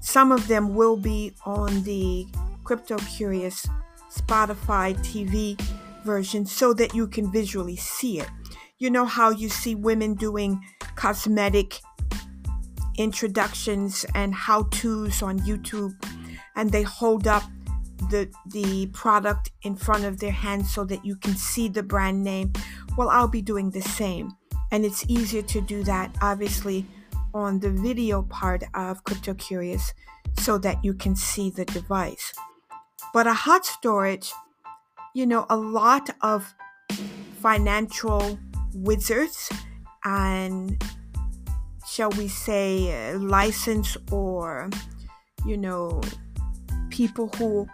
Some 0.00 0.32
of 0.32 0.48
them 0.48 0.74
will 0.74 0.96
be 0.96 1.34
on 1.46 1.82
the 1.84 2.26
Crypto 2.64 2.96
Curious 2.98 3.66
Spotify 4.14 4.96
TV 4.98 5.60
version 6.04 6.46
so 6.46 6.72
that 6.74 6.94
you 6.94 7.06
can 7.06 7.30
visually 7.32 7.76
see 7.76 8.20
it. 8.20 8.28
You 8.78 8.90
know 8.90 9.04
how 9.04 9.30
you 9.30 9.48
see 9.48 9.74
women 9.74 10.14
doing 10.14 10.62
cosmetic 10.94 11.80
introductions 12.96 14.04
and 14.14 14.34
how 14.34 14.64
to's 14.64 15.22
on 15.22 15.38
YouTube, 15.40 15.92
and 16.56 16.70
they 16.70 16.82
hold 16.82 17.26
up 17.26 17.42
the 18.10 18.30
the 18.46 18.86
product 18.88 19.50
in 19.62 19.74
front 19.74 20.04
of 20.04 20.20
their 20.20 20.32
hands 20.32 20.72
so 20.72 20.84
that 20.84 21.04
you 21.04 21.16
can 21.16 21.34
see 21.34 21.68
the 21.68 21.82
brand 21.82 22.22
name. 22.22 22.52
Well, 22.96 23.08
I'll 23.08 23.28
be 23.28 23.42
doing 23.42 23.70
the 23.70 23.82
same, 23.82 24.32
and 24.70 24.84
it's 24.84 25.04
easier 25.08 25.42
to 25.42 25.60
do 25.60 25.82
that 25.84 26.14
obviously 26.20 26.86
on 27.32 27.58
the 27.58 27.70
video 27.70 28.22
part 28.22 28.62
of 28.74 29.02
Crypto 29.04 29.34
Curious 29.34 29.92
so 30.38 30.58
that 30.58 30.84
you 30.84 30.94
can 30.94 31.16
see 31.16 31.50
the 31.50 31.64
device. 31.64 32.32
But 33.14 33.28
a 33.28 33.32
hot 33.32 33.64
storage, 33.64 34.32
you 35.14 35.24
know, 35.24 35.46
a 35.48 35.56
lot 35.56 36.10
of 36.20 36.52
financial 37.40 38.36
wizards 38.74 39.48
and 40.04 40.82
shall 41.86 42.10
we 42.10 42.26
say 42.26 43.14
license 43.16 43.96
or 44.10 44.68
you 45.46 45.56
know 45.56 46.00
people 46.90 47.28
who 47.36 47.68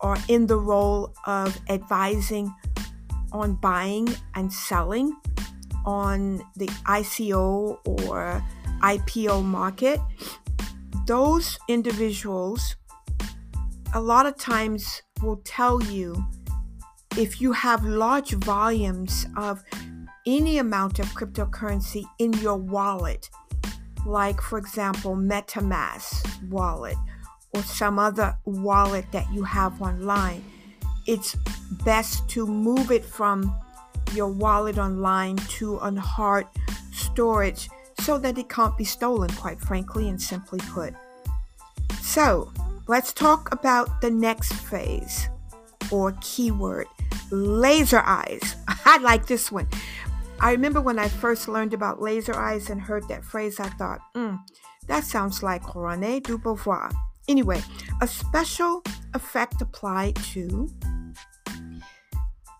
are 0.00 0.18
in 0.26 0.48
the 0.48 0.56
role 0.56 1.14
of 1.26 1.56
advising 1.68 2.52
on 3.30 3.54
buying 3.54 4.08
and 4.34 4.52
selling 4.52 5.16
on 5.84 6.42
the 6.56 6.66
ICO 6.88 7.78
or 7.84 8.44
IPO 8.82 9.44
market, 9.44 10.00
those 11.06 11.56
individuals 11.68 12.74
a 13.96 14.00
lot 14.00 14.26
of 14.26 14.36
times 14.36 15.00
will 15.22 15.40
tell 15.42 15.82
you 15.84 16.22
if 17.16 17.40
you 17.40 17.50
have 17.52 17.82
large 17.82 18.32
volumes 18.32 19.24
of 19.38 19.64
any 20.26 20.58
amount 20.58 20.98
of 20.98 21.06
cryptocurrency 21.14 22.04
in 22.18 22.34
your 22.34 22.58
wallet, 22.58 23.30
like, 24.04 24.38
for 24.42 24.58
example, 24.58 25.16
MetaMask 25.16 26.50
wallet 26.50 26.98
or 27.54 27.62
some 27.62 27.98
other 27.98 28.36
wallet 28.44 29.10
that 29.12 29.32
you 29.32 29.42
have 29.44 29.80
online, 29.80 30.44
it's 31.06 31.34
best 31.82 32.28
to 32.28 32.46
move 32.46 32.90
it 32.90 33.02
from 33.04 33.50
your 34.12 34.28
wallet 34.28 34.76
online 34.76 35.36
to 35.36 35.76
a 35.76 35.98
hard 35.98 36.46
storage 36.92 37.70
so 38.00 38.18
that 38.18 38.36
it 38.36 38.50
can't 38.50 38.76
be 38.76 38.84
stolen, 38.84 39.30
quite 39.30 39.58
frankly 39.58 40.10
and 40.10 40.20
simply 40.20 40.58
put. 40.74 40.92
So, 42.02 42.52
let's 42.88 43.12
talk 43.12 43.52
about 43.52 44.00
the 44.00 44.10
next 44.10 44.52
phase 44.52 45.28
or 45.90 46.12
keyword 46.20 46.86
laser 47.30 48.02
eyes. 48.04 48.56
I 48.84 48.98
like 48.98 49.26
this 49.26 49.50
one. 49.50 49.68
I 50.40 50.52
remember 50.52 50.80
when 50.80 50.98
I 50.98 51.08
first 51.08 51.48
learned 51.48 51.74
about 51.74 52.00
laser 52.00 52.34
eyes 52.34 52.68
and 52.70 52.80
heard 52.80 53.08
that 53.08 53.24
phrase, 53.24 53.58
I 53.58 53.68
thought, 53.70 54.00
mm, 54.14 54.38
that 54.86 55.04
sounds 55.04 55.42
like 55.42 55.74
Rene 55.74 56.20
Dubois. 56.20 56.90
Anyway, 57.28 57.62
a 58.00 58.06
special 58.06 58.82
effect 59.14 59.60
applied 59.60 60.14
to 60.16 60.70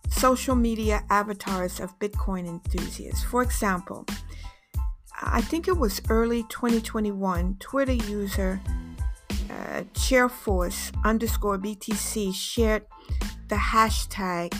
social 0.08 0.56
media 0.56 1.04
avatars 1.10 1.78
of 1.78 1.96
Bitcoin 1.98 2.48
enthusiasts. 2.48 3.22
For 3.22 3.42
example, 3.42 4.06
I 5.22 5.40
think 5.42 5.68
it 5.68 5.76
was 5.76 6.00
early 6.08 6.44
2021, 6.44 7.56
Twitter 7.60 7.92
user 7.92 8.60
uh, 9.56 9.82
Chairforce 9.94 10.92
underscore 11.04 11.58
BTC 11.58 12.34
shared 12.34 12.84
the 13.48 13.56
hashtag 13.56 14.54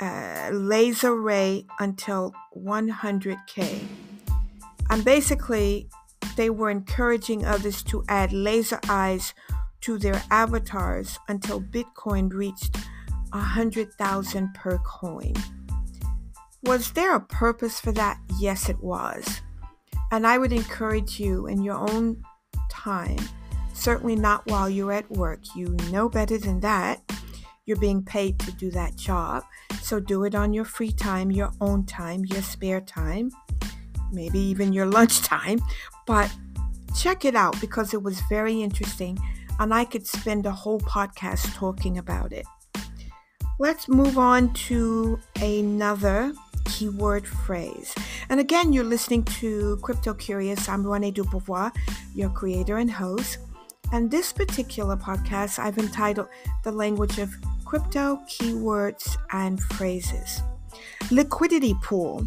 uh, 0.00 0.50
laser 0.52 1.14
ray 1.14 1.66
until 1.78 2.32
100k. 2.56 3.86
And 4.90 5.04
basically, 5.04 5.88
they 6.36 6.50
were 6.50 6.70
encouraging 6.70 7.44
others 7.44 7.82
to 7.84 8.04
add 8.08 8.32
laser 8.32 8.80
eyes 8.88 9.34
to 9.82 9.98
their 9.98 10.22
avatars 10.30 11.18
until 11.28 11.60
Bitcoin 11.60 12.32
reached 12.32 12.76
100,000 13.30 14.54
per 14.54 14.78
coin. 14.78 15.34
Was 16.62 16.92
there 16.92 17.14
a 17.14 17.20
purpose 17.20 17.78
for 17.78 17.92
that? 17.92 18.18
Yes, 18.38 18.68
it 18.68 18.82
was. 18.82 19.42
And 20.10 20.26
I 20.26 20.38
would 20.38 20.52
encourage 20.52 21.20
you 21.20 21.46
in 21.46 21.62
your 21.62 21.76
own 21.76 22.22
time, 22.74 23.18
certainly 23.72 24.16
not 24.16 24.46
while 24.46 24.68
you're 24.68 24.92
at 24.92 25.10
work. 25.10 25.40
You 25.54 25.76
know 25.90 26.08
better 26.08 26.38
than 26.38 26.60
that. 26.60 27.00
You're 27.66 27.78
being 27.78 28.02
paid 28.02 28.38
to 28.40 28.52
do 28.52 28.70
that 28.72 28.96
job. 28.96 29.44
So 29.80 30.00
do 30.00 30.24
it 30.24 30.34
on 30.34 30.52
your 30.52 30.64
free 30.64 30.92
time, 30.92 31.30
your 31.30 31.52
own 31.60 31.86
time, 31.86 32.24
your 32.26 32.42
spare 32.42 32.80
time, 32.80 33.30
maybe 34.12 34.38
even 34.38 34.72
your 34.72 34.86
lunchtime. 34.98 35.60
But 36.06 36.34
check 36.96 37.24
it 37.24 37.34
out 37.34 37.60
because 37.60 37.94
it 37.94 38.02
was 38.02 38.20
very 38.28 38.62
interesting 38.62 39.18
and 39.60 39.72
I 39.72 39.84
could 39.84 40.06
spend 40.06 40.46
a 40.46 40.50
whole 40.50 40.80
podcast 40.80 41.54
talking 41.54 41.98
about 41.98 42.32
it. 42.32 42.46
Let's 43.58 43.88
move 43.88 44.18
on 44.18 44.52
to 44.54 45.18
another 45.40 46.32
keyword 46.64 47.26
phrase. 47.26 47.94
And 48.28 48.40
again, 48.40 48.72
you're 48.72 48.84
listening 48.84 49.24
to 49.40 49.78
Crypto 49.82 50.14
Curious. 50.14 50.68
I'm 50.68 50.86
Rene 50.86 51.10
Dubois, 51.10 51.70
your 52.14 52.30
creator 52.30 52.78
and 52.78 52.90
host. 52.90 53.38
And 53.92 54.10
this 54.10 54.32
particular 54.32 54.96
podcast 54.96 55.58
I've 55.58 55.78
entitled 55.78 56.28
The 56.64 56.72
Language 56.72 57.18
of 57.18 57.32
Crypto 57.64 58.18
Keywords 58.28 59.16
and 59.32 59.60
Phrases. 59.60 60.42
Liquidity 61.10 61.74
Pool. 61.82 62.26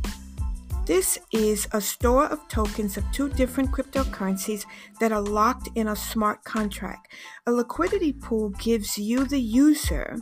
This 0.86 1.20
is 1.34 1.68
a 1.74 1.82
store 1.82 2.28
of 2.28 2.48
tokens 2.48 2.96
of 2.96 3.04
two 3.12 3.28
different 3.28 3.72
cryptocurrencies 3.72 4.66
that 5.02 5.12
are 5.12 5.20
locked 5.20 5.68
in 5.76 5.90
a 5.90 5.96
smart 5.96 6.46
contract. 6.46 7.12
A 7.46 7.52
liquidity 7.52 8.14
pool 8.14 8.52
gives 8.52 8.98
you, 8.98 9.26
the 9.26 9.42
user, 9.42 10.18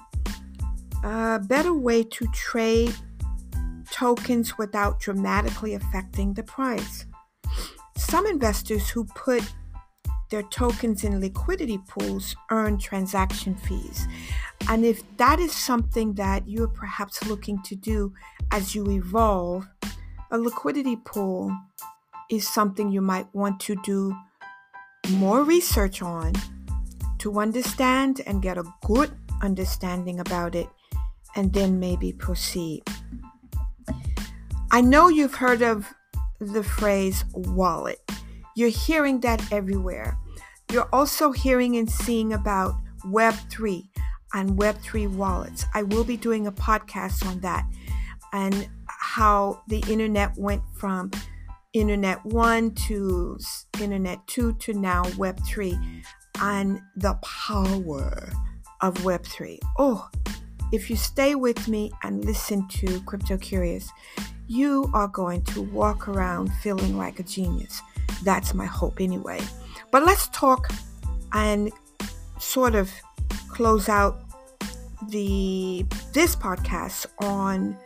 a 1.03 1.39
better 1.39 1.73
way 1.73 2.01
to 2.01 2.25
trade 2.33 2.95
tokens 3.91 4.57
without 4.57 4.99
dramatically 4.99 5.73
affecting 5.73 6.33
the 6.33 6.43
price. 6.43 7.05
Some 7.97 8.25
investors 8.27 8.89
who 8.89 9.05
put 9.05 9.43
their 10.31 10.43
tokens 10.43 11.03
in 11.03 11.19
liquidity 11.21 11.79
pools 11.87 12.35
earn 12.51 12.77
transaction 12.77 13.55
fees. 13.55 14.07
And 14.67 14.83
if 14.83 15.03
that 15.17 15.39
is 15.39 15.51
something 15.51 16.13
that 16.15 16.47
you're 16.47 16.67
perhaps 16.67 17.25
looking 17.27 17.61
to 17.63 17.75
do 17.75 18.13
as 18.51 18.73
you 18.73 18.89
evolve, 18.89 19.67
a 20.31 20.37
liquidity 20.37 20.95
pool 20.95 21.55
is 22.29 22.47
something 22.47 22.91
you 22.91 23.01
might 23.01 23.33
want 23.33 23.59
to 23.61 23.75
do 23.83 24.15
more 25.11 25.43
research 25.43 26.01
on 26.01 26.33
to 27.19 27.39
understand 27.39 28.21
and 28.25 28.41
get 28.41 28.57
a 28.57 28.63
good 28.83 29.11
understanding 29.41 30.19
about 30.19 30.55
it, 30.55 30.67
and 31.35 31.53
then 31.53 31.79
maybe 31.79 32.11
proceed. 32.11 32.83
I 34.75 34.81
know 34.81 35.07
you've 35.07 35.35
heard 35.35 35.61
of 35.61 35.93
the 36.41 36.61
phrase 36.61 37.23
wallet. 37.31 37.97
You're 38.57 38.67
hearing 38.67 39.21
that 39.21 39.41
everywhere. 39.49 40.17
You're 40.69 40.89
also 40.91 41.31
hearing 41.31 41.77
and 41.77 41.89
seeing 41.89 42.33
about 42.33 42.75
Web3 43.05 43.87
and 44.33 44.59
Web3 44.59 45.15
wallets. 45.15 45.63
I 45.73 45.83
will 45.83 46.03
be 46.03 46.17
doing 46.17 46.45
a 46.45 46.51
podcast 46.51 47.25
on 47.25 47.39
that 47.39 47.65
and 48.33 48.67
how 48.87 49.61
the 49.69 49.81
internet 49.89 50.37
went 50.37 50.61
from 50.73 51.09
Internet 51.71 52.25
1 52.25 52.75
to 52.87 53.39
Internet 53.79 54.27
2 54.27 54.55
to 54.55 54.73
now 54.73 55.03
Web 55.17 55.39
3 55.45 55.79
and 56.41 56.81
the 56.97 57.13
power 57.23 58.29
of 58.81 59.05
Web 59.05 59.23
3. 59.23 59.57
Oh, 59.77 60.09
if 60.73 60.89
you 60.89 60.97
stay 60.97 61.35
with 61.35 61.69
me 61.69 61.93
and 62.03 62.25
listen 62.25 62.67
to 62.67 62.99
Crypto 63.03 63.37
Curious, 63.37 63.89
you 64.47 64.89
are 64.93 65.07
going 65.07 65.41
to 65.43 65.61
walk 65.61 66.07
around 66.07 66.51
feeling 66.61 66.97
like 66.97 67.19
a 67.19 67.23
genius. 67.23 67.81
That's 68.23 68.53
my 68.53 68.65
hope 68.65 69.01
anyway. 69.01 69.41
But 69.91 70.05
let's 70.05 70.27
talk 70.29 70.69
and 71.33 71.71
sort 72.39 72.75
of 72.75 72.91
close 73.49 73.89
out 73.89 74.21
the 75.09 75.85
this 76.13 76.35
podcast 76.35 77.05
on 77.19 77.77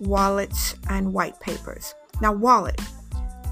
wallets 0.00 0.74
and 0.88 1.12
white 1.12 1.38
papers. 1.40 1.94
Now, 2.20 2.32
wallet 2.32 2.80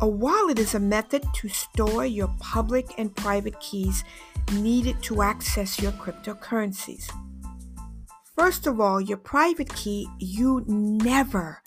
a 0.00 0.06
wallet 0.06 0.60
is 0.60 0.74
a 0.74 0.80
method 0.80 1.24
to 1.34 1.48
store 1.48 2.06
your 2.06 2.32
public 2.38 2.86
and 2.98 3.14
private 3.16 3.58
keys 3.58 4.04
needed 4.52 5.02
to 5.02 5.22
access 5.22 5.80
your 5.82 5.90
cryptocurrencies. 5.92 7.10
First 8.36 8.68
of 8.68 8.80
all, 8.80 9.00
your 9.00 9.16
private 9.16 9.74
key 9.74 10.08
you 10.20 10.62
never 10.68 11.60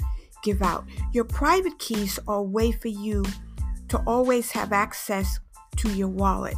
give 0.43 0.61
out. 0.61 0.85
Your 1.13 1.23
private 1.23 1.77
keys 1.79 2.19
are 2.27 2.37
a 2.37 2.43
way 2.43 2.71
for 2.71 2.87
you 2.87 3.23
to 3.89 3.97
always 4.07 4.51
have 4.51 4.71
access 4.71 5.39
to 5.77 5.89
your 5.93 6.07
wallet. 6.07 6.55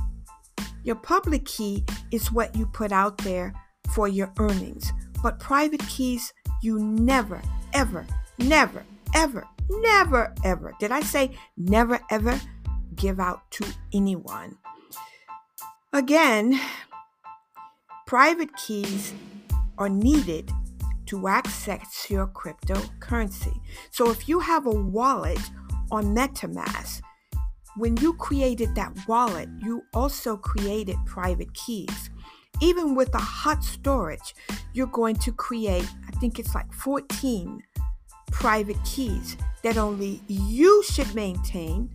Your 0.83 0.95
public 0.95 1.45
key 1.45 1.83
is 2.11 2.31
what 2.31 2.55
you 2.55 2.65
put 2.67 2.91
out 2.91 3.17
there 3.19 3.53
for 3.93 4.07
your 4.07 4.31
earnings, 4.39 4.91
but 5.21 5.39
private 5.39 5.85
keys 5.87 6.33
you 6.61 6.79
never, 6.79 7.41
ever, 7.73 8.05
never, 8.37 8.83
ever 9.13 9.47
never 9.69 10.33
ever, 10.43 10.73
did 10.79 10.91
I 10.91 11.01
say 11.01 11.31
never 11.57 11.99
ever 12.09 12.39
give 12.95 13.19
out 13.19 13.49
to 13.51 13.65
anyone? 13.93 14.57
Again, 15.91 16.59
private 18.05 18.55
keys 18.55 19.13
are 19.77 19.89
needed 19.89 20.51
to 21.13 21.27
access 21.27 22.09
your 22.09 22.25
cryptocurrency. 22.25 23.55
So 23.91 24.09
if 24.09 24.27
you 24.27 24.39
have 24.39 24.65
a 24.65 24.71
wallet 24.71 25.39
on 25.91 26.15
MetaMask, 26.15 27.01
when 27.77 27.95
you 27.97 28.13
created 28.13 28.73
that 28.73 28.97
wallet, 29.07 29.47
you 29.61 29.83
also 29.93 30.35
created 30.35 30.95
private 31.05 31.53
keys. 31.53 32.09
Even 32.61 32.95
with 32.95 33.13
a 33.13 33.19
hot 33.19 33.63
storage, 33.63 34.33
you're 34.73 34.87
going 34.87 35.15
to 35.17 35.31
create, 35.31 35.87
I 36.07 36.11
think 36.19 36.39
it's 36.39 36.55
like 36.55 36.73
14 36.73 37.61
private 38.31 38.83
keys 38.83 39.37
that 39.61 39.77
only 39.77 40.19
you 40.27 40.83
should 40.83 41.13
maintain 41.13 41.91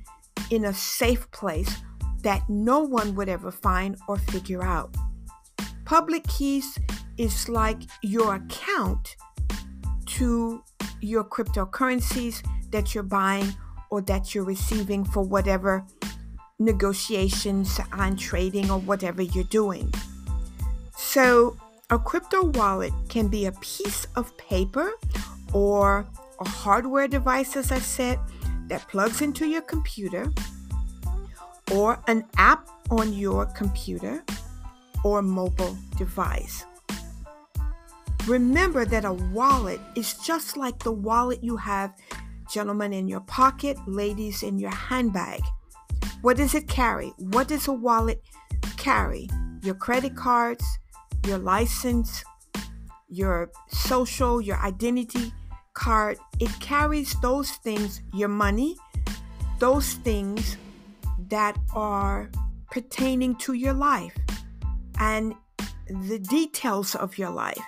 in 0.50 0.66
a 0.66 0.72
safe 0.72 1.28
place 1.32 1.74
that 2.22 2.48
no 2.48 2.78
one 2.84 3.16
would 3.16 3.28
ever 3.28 3.50
find 3.50 3.96
or 4.06 4.16
figure 4.16 4.62
out. 4.62 4.94
Public 5.84 6.24
keys 6.28 6.78
is 7.18 7.48
like 7.48 7.82
your 8.02 8.36
account 8.36 9.16
to 10.06 10.62
your 11.00 11.24
cryptocurrencies 11.24 12.42
that 12.70 12.94
you're 12.94 13.04
buying 13.04 13.52
or 13.90 14.00
that 14.02 14.34
you're 14.34 14.44
receiving 14.44 15.04
for 15.04 15.22
whatever 15.22 15.84
negotiations 16.58 17.80
on 17.92 18.16
trading 18.16 18.70
or 18.70 18.78
whatever 18.80 19.22
you're 19.22 19.44
doing. 19.44 19.92
So, 20.96 21.56
a 21.90 21.98
crypto 21.98 22.46
wallet 22.46 22.92
can 23.08 23.28
be 23.28 23.46
a 23.46 23.52
piece 23.52 24.06
of 24.16 24.36
paper 24.36 24.92
or 25.52 26.06
a 26.40 26.48
hardware 26.48 27.08
device, 27.08 27.56
as 27.56 27.72
I 27.72 27.78
said, 27.78 28.18
that 28.66 28.86
plugs 28.88 29.22
into 29.22 29.46
your 29.46 29.62
computer, 29.62 30.30
or 31.72 32.02
an 32.06 32.24
app 32.36 32.68
on 32.90 33.12
your 33.12 33.46
computer 33.46 34.22
or 35.04 35.22
mobile 35.22 35.76
device. 35.96 36.64
Remember 38.28 38.84
that 38.84 39.06
a 39.06 39.14
wallet 39.14 39.80
is 39.96 40.12
just 40.18 40.58
like 40.58 40.80
the 40.80 40.92
wallet 40.92 41.42
you 41.42 41.56
have, 41.56 41.94
gentlemen, 42.52 42.92
in 42.92 43.08
your 43.08 43.22
pocket, 43.22 43.78
ladies, 43.86 44.42
in 44.42 44.58
your 44.58 44.70
handbag. 44.70 45.40
What 46.20 46.36
does 46.36 46.54
it 46.54 46.68
carry? 46.68 47.08
What 47.16 47.48
does 47.48 47.68
a 47.68 47.72
wallet 47.72 48.22
carry? 48.76 49.30
Your 49.62 49.76
credit 49.76 50.14
cards, 50.14 50.62
your 51.26 51.38
license, 51.38 52.22
your 53.08 53.50
social, 53.68 54.42
your 54.42 54.58
identity, 54.58 55.32
card, 55.72 56.18
it 56.38 56.50
carries 56.60 57.18
those 57.22 57.52
things, 57.52 58.02
your 58.12 58.28
money, 58.28 58.76
those 59.58 59.94
things 59.94 60.58
that 61.30 61.56
are 61.74 62.30
pertaining 62.70 63.36
to 63.36 63.54
your 63.54 63.72
life 63.72 64.14
and 64.98 65.34
the 65.88 66.18
details 66.18 66.94
of 66.94 67.16
your 67.16 67.30
life. 67.30 67.62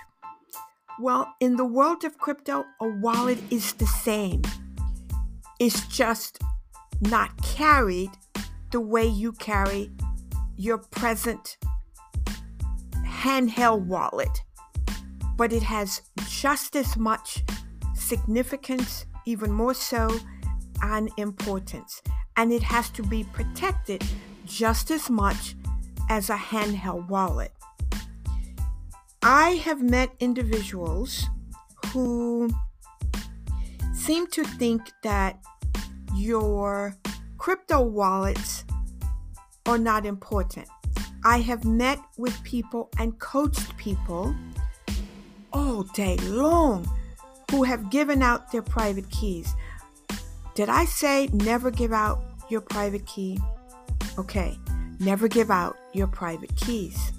Well, 1.01 1.33
in 1.39 1.55
the 1.55 1.65
world 1.65 2.03
of 2.03 2.19
crypto, 2.19 2.63
a 2.79 2.87
wallet 2.87 3.39
is 3.49 3.73
the 3.73 3.87
same. 3.87 4.43
It's 5.59 5.87
just 5.87 6.37
not 7.01 7.41
carried 7.41 8.11
the 8.69 8.81
way 8.81 9.07
you 9.07 9.31
carry 9.31 9.89
your 10.57 10.77
present 10.77 11.57
handheld 13.03 13.87
wallet, 13.87 14.43
but 15.37 15.51
it 15.51 15.63
has 15.63 16.03
just 16.29 16.75
as 16.75 16.95
much 16.95 17.45
significance, 17.95 19.07
even 19.25 19.51
more 19.51 19.73
so, 19.73 20.07
and 20.83 21.09
importance. 21.17 22.03
And 22.37 22.53
it 22.53 22.61
has 22.61 22.91
to 22.91 23.01
be 23.01 23.23
protected 23.23 24.03
just 24.45 24.91
as 24.91 25.09
much 25.09 25.55
as 26.09 26.29
a 26.29 26.37
handheld 26.37 27.09
wallet. 27.09 27.53
I 29.33 29.51
have 29.63 29.81
met 29.81 30.09
individuals 30.19 31.25
who 31.93 32.49
seem 33.93 34.27
to 34.27 34.43
think 34.43 34.91
that 35.03 35.39
your 36.13 36.97
crypto 37.37 37.79
wallets 37.81 38.65
are 39.65 39.77
not 39.77 40.05
important. 40.05 40.67
I 41.23 41.37
have 41.37 41.63
met 41.63 41.97
with 42.17 42.43
people 42.43 42.89
and 42.99 43.17
coached 43.19 43.77
people 43.77 44.35
all 45.53 45.83
day 45.83 46.17
long 46.17 46.85
who 47.51 47.63
have 47.63 47.89
given 47.89 48.21
out 48.21 48.51
their 48.51 48.61
private 48.61 49.09
keys. 49.11 49.55
Did 50.55 50.67
I 50.67 50.83
say 50.83 51.27
never 51.31 51.71
give 51.71 51.93
out 51.93 52.21
your 52.49 52.59
private 52.59 53.05
key? 53.05 53.39
Okay, 54.19 54.57
never 54.99 55.29
give 55.29 55.49
out 55.49 55.77
your 55.93 56.07
private 56.07 56.53
keys. 56.57 57.13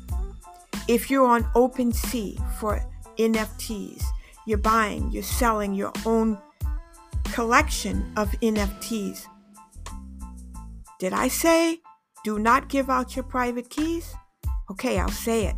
If 0.88 1.11
you're 1.11 1.27
on 1.27 1.45
OpenSea 1.55 2.59
for 2.59 2.85
NFTs, 3.18 4.03
you're 4.47 4.59
buying, 4.59 5.11
you're 5.12 5.23
selling 5.23 5.75
your 5.75 5.92
own 6.05 6.38
collection 7.33 8.12
of 8.16 8.29
NFTs. 8.42 9.27
Did 10.99 11.12
I 11.12 11.29
say 11.29 11.81
do 12.25 12.38
not 12.38 12.68
give 12.68 12.90
out 12.90 13.16
your 13.16 13.25
private 13.25 13.71
keys? 13.71 14.14
Okay, 14.71 14.99
I'll 14.99 15.09
say 15.09 15.47
it. 15.47 15.57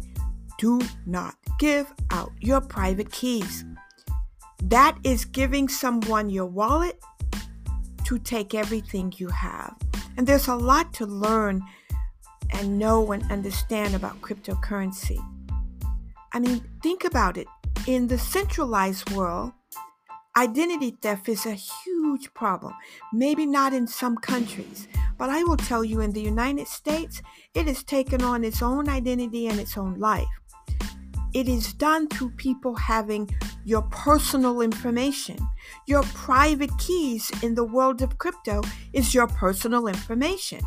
Do 0.58 0.80
not 1.06 1.34
give 1.58 1.92
out 2.10 2.32
your 2.40 2.60
private 2.60 3.10
keys. 3.10 3.64
That 4.62 4.96
is 5.04 5.24
giving 5.24 5.68
someone 5.68 6.30
your 6.30 6.46
wallet 6.46 6.98
to 8.04 8.18
take 8.18 8.54
everything 8.54 9.12
you 9.16 9.28
have. 9.28 9.74
And 10.16 10.26
there's 10.26 10.48
a 10.48 10.54
lot 10.54 10.92
to 10.94 11.06
learn 11.06 11.62
and 12.54 12.78
know 12.78 13.12
and 13.12 13.30
understand 13.30 13.94
about 13.94 14.20
cryptocurrency. 14.20 15.18
I 16.32 16.40
mean, 16.40 16.62
think 16.82 17.04
about 17.04 17.36
it. 17.36 17.46
In 17.86 18.08
the 18.08 18.18
centralized 18.18 19.10
world, 19.10 19.52
Identity 20.36 20.90
theft 21.00 21.28
is 21.28 21.46
a 21.46 21.52
huge 21.52 22.34
problem. 22.34 22.74
Maybe 23.12 23.46
not 23.46 23.72
in 23.72 23.86
some 23.86 24.16
countries, 24.16 24.88
but 25.16 25.30
I 25.30 25.44
will 25.44 25.56
tell 25.56 25.84
you 25.84 26.00
in 26.00 26.10
the 26.10 26.20
United 26.20 26.66
States, 26.66 27.22
it 27.54 27.68
has 27.68 27.84
taken 27.84 28.20
on 28.20 28.42
its 28.42 28.60
own 28.60 28.88
identity 28.88 29.46
and 29.46 29.60
its 29.60 29.78
own 29.78 30.00
life. 30.00 30.26
It 31.34 31.48
is 31.48 31.72
done 31.72 32.08
through 32.08 32.30
people 32.30 32.74
having 32.74 33.30
your 33.64 33.82
personal 33.82 34.60
information. 34.60 35.38
Your 35.86 36.02
private 36.02 36.76
keys 36.78 37.30
in 37.44 37.54
the 37.54 37.64
world 37.64 38.02
of 38.02 38.18
crypto 38.18 38.60
is 38.92 39.14
your 39.14 39.28
personal 39.28 39.86
information. 39.86 40.62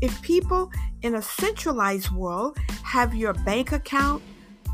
If 0.00 0.22
people 0.22 0.70
in 1.02 1.16
a 1.16 1.22
centralized 1.22 2.10
world 2.10 2.56
have 2.84 3.14
your 3.14 3.34
bank 3.34 3.72
account, 3.72 4.22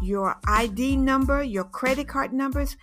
your 0.02 0.36
ID 0.46 0.96
number, 0.96 1.42
your 1.42 1.64
credit 1.64 2.08
card 2.08 2.32
numbers, 2.32 2.76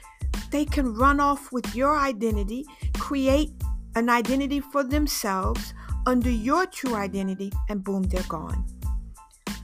they 0.50 0.66
can 0.66 0.94
run 0.94 1.20
off 1.20 1.52
with 1.52 1.76
your 1.76 1.98
identity, 1.98 2.66
create 2.98 3.52
an 3.96 4.10
identity 4.10 4.60
for 4.60 4.84
themselves 4.84 5.74
under 6.06 6.30
your 6.30 6.66
true 6.66 6.96
identity, 6.96 7.52
and 7.70 7.84
boom, 7.84 8.04
they're 8.04 8.24
gone. 8.24 8.66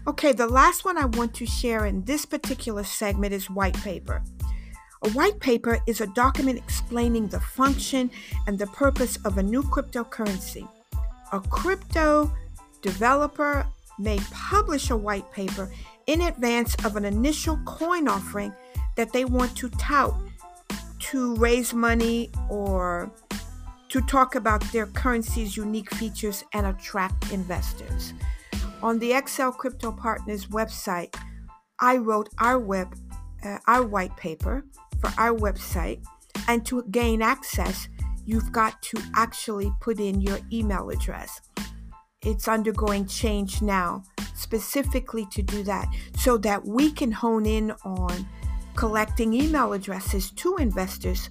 Okay, 0.08 0.32
the 0.32 0.48
last 0.48 0.86
one 0.86 0.98
I 0.98 1.06
want 1.06 1.34
to 1.36 1.46
share 1.46 1.86
in 1.86 2.04
this 2.06 2.26
particular 2.26 2.84
segment 2.84 3.34
is 3.34 3.50
white 3.50 3.76
paper. 3.78 4.24
A 5.04 5.10
white 5.12 5.40
paper 5.40 5.80
is 5.88 6.02
a 6.02 6.08
document 6.08 6.58
explaining 6.58 7.28
the 7.28 7.40
function 7.40 8.10
and 8.48 8.58
the 8.58 8.68
purpose 8.68 9.18
of 9.26 9.38
a 9.38 9.44
new 9.44 9.64
cryptocurrency. 9.64 10.68
A 11.34 11.40
crypto 11.40 12.32
developer 12.82 13.66
may 14.00 14.20
publish 14.32 14.90
a 14.90 14.98
white 14.98 15.30
paper 15.32 15.72
in 16.06 16.22
advance 16.22 16.76
of 16.86 16.96
an 16.96 17.06
initial 17.06 17.58
coin 17.66 18.08
offering 18.08 18.54
that 18.96 19.12
they 19.14 19.26
want 19.26 19.56
to 19.58 19.70
tout 19.70 20.16
to 21.00 21.36
raise 21.36 21.74
money 21.74 22.30
or 22.50 23.12
to 23.90 24.02
talk 24.02 24.36
about 24.36 24.62
their 24.72 24.88
currency's 24.88 25.56
unique 25.56 25.94
features 25.96 26.44
and 26.54 26.66
attract 26.66 27.32
investors. 27.32 28.14
On 28.82 29.00
the 29.00 29.14
XL 29.26 29.50
Crypto 29.50 29.92
Partners 29.92 30.48
website, 30.48 31.16
I 31.80 31.98
wrote 31.98 32.30
our 32.40 32.60
web 32.60 32.96
uh, 33.44 33.60
our 33.68 33.84
white 33.84 34.16
paper 34.18 34.66
for 35.00 35.12
our 35.18 35.34
website 35.38 36.04
and 36.48 36.66
to 36.66 36.84
gain 36.90 37.22
access, 37.22 37.88
you've 38.26 38.52
got 38.52 38.82
to 38.82 39.02
actually 39.16 39.72
put 39.80 40.00
in 40.00 40.22
your 40.22 40.40
email 40.52 40.90
address. 40.90 41.42
It's 42.28 42.50
undergoing 42.50 43.06
change 43.06 43.62
now 43.62 44.04
specifically 44.36 45.26
to 45.32 45.42
do 45.42 45.64
that 45.64 45.88
so 46.18 46.38
that 46.40 46.68
we 46.68 46.92
can 46.92 47.10
hone 47.10 47.46
in 47.46 47.72
on 47.86 48.28
collecting 48.76 49.34
email 49.34 49.72
addresses 49.72 50.32
to 50.32 50.58
investors 50.58 51.30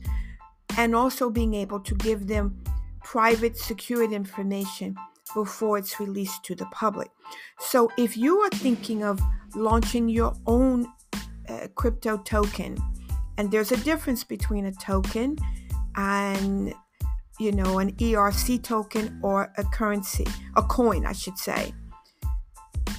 and 0.78 0.96
also 0.96 1.28
being 1.28 1.52
able 1.52 1.80
to 1.80 1.94
give 1.96 2.26
them 2.26 2.59
private 3.04 3.59
secured 3.59 4.11
information 4.11 4.96
before 5.35 5.76
it's 5.76 6.00
released 6.00 6.42
to 6.44 6.54
the 6.54 6.66
public. 6.72 7.11
So 7.59 7.90
if 7.98 8.16
you 8.16 8.38
are 8.38 8.50
thinking 8.50 9.04
of 9.04 9.20
launching 9.54 10.09
your 10.09 10.32
own 10.46 10.87
uh, 11.46 11.68
crypto 11.74 12.16
token, 12.16 12.78
and 13.37 13.50
there's 13.50 13.70
a 13.70 13.76
difference 13.76 14.24
between 14.24 14.64
a 14.64 14.72
token 14.72 15.37
and 15.94 16.72
you 17.38 17.53
know 17.53 17.79
an 17.79 17.92
ERC 17.92 18.62
token 18.62 19.18
or 19.22 19.53
a 19.57 19.64
currency, 19.64 20.27
a 20.57 20.62
coin, 20.62 21.07
I 21.07 21.12
should 21.12 21.38
say. 21.38 21.75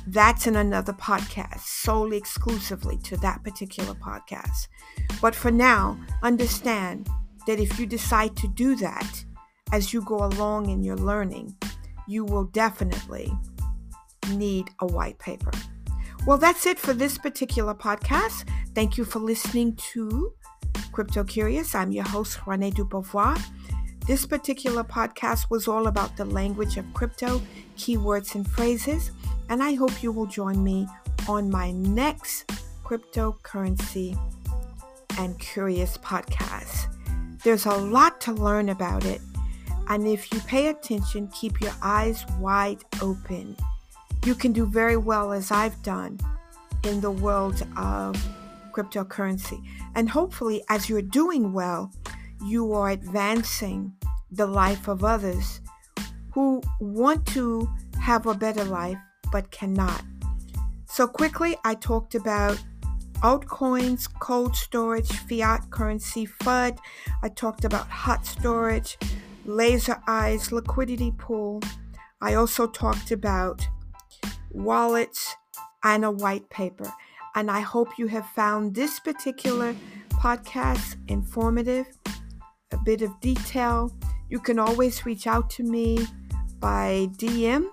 That's 0.05 0.47
in 0.47 0.55
another 0.55 0.93
podcast, 0.93 1.61
solely 1.61 2.17
exclusively 2.17 2.97
to 2.99 3.17
that 3.17 3.43
particular 3.43 3.93
podcast. 3.93 4.67
But 5.21 5.35
for 5.35 5.51
now, 5.51 5.99
understand 6.23 7.09
that 7.45 7.59
if 7.59 7.79
you 7.79 7.85
decide 7.85 8.35
to 8.37 8.47
do 8.47 8.75
that 8.77 9.25
as 9.73 9.93
you 9.93 10.01
go 10.01 10.17
along 10.17 10.69
in 10.69 10.83
your 10.83 10.95
learning, 10.95 11.55
you 12.07 12.23
will 12.23 12.45
definitely 12.45 13.31
need 14.31 14.69
a 14.79 14.87
white 14.87 15.19
paper. 15.19 15.51
Well, 16.25 16.37
that's 16.37 16.65
it 16.65 16.79
for 16.79 16.93
this 16.93 17.17
particular 17.17 17.73
podcast. 17.73 18.47
Thank 18.75 18.97
you 18.97 19.05
for 19.05 19.19
listening 19.19 19.75
to 19.93 20.33
Crypto 20.91 21.23
Curious. 21.23 21.73
I'm 21.75 21.91
your 21.91 22.07
host, 22.07 22.39
Renee 22.45 22.71
Dubois. 22.71 23.37
This 24.07 24.25
particular 24.25 24.83
podcast 24.83 25.49
was 25.49 25.67
all 25.67 25.87
about 25.87 26.15
the 26.15 26.25
language 26.25 26.77
of 26.77 26.93
crypto, 26.93 27.41
keywords, 27.77 28.35
and 28.35 28.47
phrases 28.47 29.11
and 29.49 29.63
I 29.63 29.73
hope 29.73 30.03
you 30.03 30.11
will 30.11 30.25
join 30.25 30.63
me 30.63 30.87
on 31.27 31.49
my 31.49 31.71
next 31.71 32.47
cryptocurrency 32.83 34.17
and 35.17 35.37
curious 35.39 35.97
podcast. 35.97 36.87
There's 37.43 37.65
a 37.65 37.75
lot 37.75 38.19
to 38.21 38.33
learn 38.33 38.69
about 38.69 39.05
it, 39.05 39.21
and 39.89 40.07
if 40.07 40.33
you 40.33 40.39
pay 40.41 40.67
attention, 40.67 41.27
keep 41.29 41.61
your 41.61 41.73
eyes 41.81 42.25
wide 42.39 42.83
open. 43.01 43.55
You 44.25 44.35
can 44.35 44.51
do 44.51 44.65
very 44.65 44.97
well, 44.97 45.31
as 45.31 45.51
I've 45.51 45.81
done, 45.81 46.19
in 46.83 46.99
the 46.99 47.11
world 47.11 47.65
of 47.77 48.15
cryptocurrency. 48.73 49.63
And 49.95 50.09
hopefully, 50.09 50.63
as 50.69 50.89
you're 50.89 51.01
doing 51.01 51.53
well, 51.53 51.91
you 52.43 52.73
are 52.73 52.89
advancing 52.89 53.93
the 54.31 54.45
life 54.45 54.87
of 54.87 55.03
others 55.03 55.61
who 56.33 56.61
want 56.79 57.25
to 57.25 57.67
have 57.99 58.25
a 58.25 58.33
better 58.33 58.63
life 58.63 58.97
but 59.31 59.51
cannot. 59.51 60.03
So, 60.85 61.07
quickly, 61.07 61.57
I 61.63 61.75
talked 61.75 62.15
about 62.15 62.61
altcoins, 63.21 64.07
cold 64.19 64.55
storage, 64.55 65.11
fiat 65.11 65.69
currency, 65.71 66.25
FUD. 66.25 66.77
I 67.23 67.29
talked 67.29 67.65
about 67.65 67.87
hot 67.87 68.25
storage, 68.25 68.97
laser 69.45 70.01
eyes, 70.07 70.51
liquidity 70.51 71.11
pool. 71.17 71.61
I 72.21 72.35
also 72.35 72.67
talked 72.67 73.11
about 73.11 73.67
wallets 74.51 75.35
and 75.83 76.05
a 76.05 76.11
white 76.11 76.49
paper. 76.49 76.91
And 77.35 77.51
I 77.51 77.59
hope 77.61 77.97
you 77.97 78.07
have 78.07 78.27
found 78.29 78.73
this 78.73 78.99
particular 78.99 79.75
podcast 80.11 80.95
informative, 81.07 81.85
a 82.71 82.77
bit 82.77 83.01
of 83.01 83.19
detail. 83.19 83.91
You 84.29 84.39
can 84.39 84.59
always 84.59 85.05
reach 85.05 85.27
out 85.27 85.49
to 85.51 85.63
me 85.63 86.05
by 86.59 87.09
DM 87.17 87.67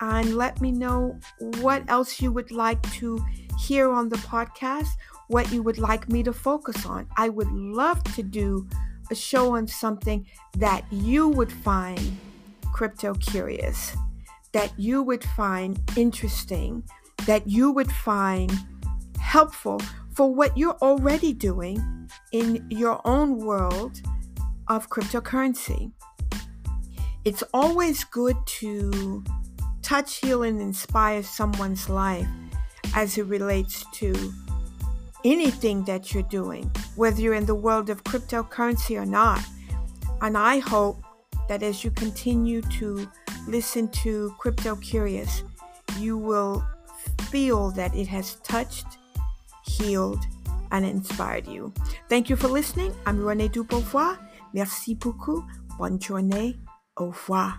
and 0.00 0.36
let 0.36 0.60
me 0.60 0.72
know 0.72 1.18
what 1.60 1.88
else 1.88 2.20
you 2.20 2.32
would 2.32 2.50
like 2.50 2.82
to 2.94 3.24
hear 3.58 3.90
on 3.92 4.08
the 4.08 4.16
podcast, 4.16 4.88
what 5.28 5.52
you 5.52 5.62
would 5.62 5.78
like 5.78 6.08
me 6.08 6.22
to 6.22 6.32
focus 6.32 6.86
on. 6.86 7.06
I 7.16 7.28
would 7.28 7.50
love 7.52 8.02
to 8.14 8.22
do 8.22 8.66
a 9.10 9.14
show 9.14 9.54
on 9.54 9.66
something 9.66 10.26
that 10.56 10.84
you 10.90 11.28
would 11.28 11.52
find 11.52 12.00
crypto 12.72 13.14
curious, 13.14 13.94
that 14.52 14.72
you 14.78 15.02
would 15.02 15.24
find 15.36 15.78
interesting, 15.96 16.82
that 17.26 17.46
you 17.46 17.70
would 17.70 17.92
find 17.92 18.52
helpful 19.20 19.80
for 20.14 20.34
what 20.34 20.56
you're 20.56 20.78
already 20.82 21.32
doing 21.32 22.08
in 22.32 22.66
your 22.70 23.00
own 23.06 23.38
world 23.38 24.00
of 24.68 24.88
cryptocurrency. 24.90 25.92
It's 27.24 27.42
always 27.54 28.04
good 28.04 28.36
to 28.46 29.22
touch, 29.82 30.16
heal, 30.16 30.42
and 30.42 30.60
inspire 30.60 31.22
someone's 31.22 31.88
life 31.88 32.26
as 32.94 33.18
it 33.18 33.26
relates 33.26 33.84
to 33.94 34.32
anything 35.24 35.84
that 35.84 36.12
you're 36.12 36.22
doing, 36.24 36.70
whether 36.96 37.20
you're 37.20 37.34
in 37.34 37.46
the 37.46 37.54
world 37.54 37.90
of 37.90 38.02
cryptocurrency 38.04 39.00
or 39.00 39.06
not. 39.06 39.40
And 40.20 40.36
I 40.36 40.58
hope 40.58 41.02
that 41.48 41.62
as 41.62 41.84
you 41.84 41.90
continue 41.90 42.62
to 42.62 43.08
listen 43.46 43.88
to 43.88 44.34
Crypto 44.38 44.76
Curious, 44.76 45.42
you 45.98 46.16
will 46.16 46.64
feel 47.30 47.70
that 47.72 47.94
it 47.94 48.06
has 48.08 48.36
touched, 48.36 48.86
healed, 49.64 50.24
and 50.70 50.84
inspired 50.84 51.46
you. 51.46 51.72
Thank 52.08 52.30
you 52.30 52.36
for 52.36 52.48
listening. 52.48 52.94
I'm 53.06 53.24
Renee 53.24 53.48
Dubois. 53.48 54.16
Merci 54.54 54.94
beaucoup. 54.94 55.44
Bonne 55.78 56.00
journée. 56.00 56.58
Au 56.96 57.06
revoir. 57.06 57.58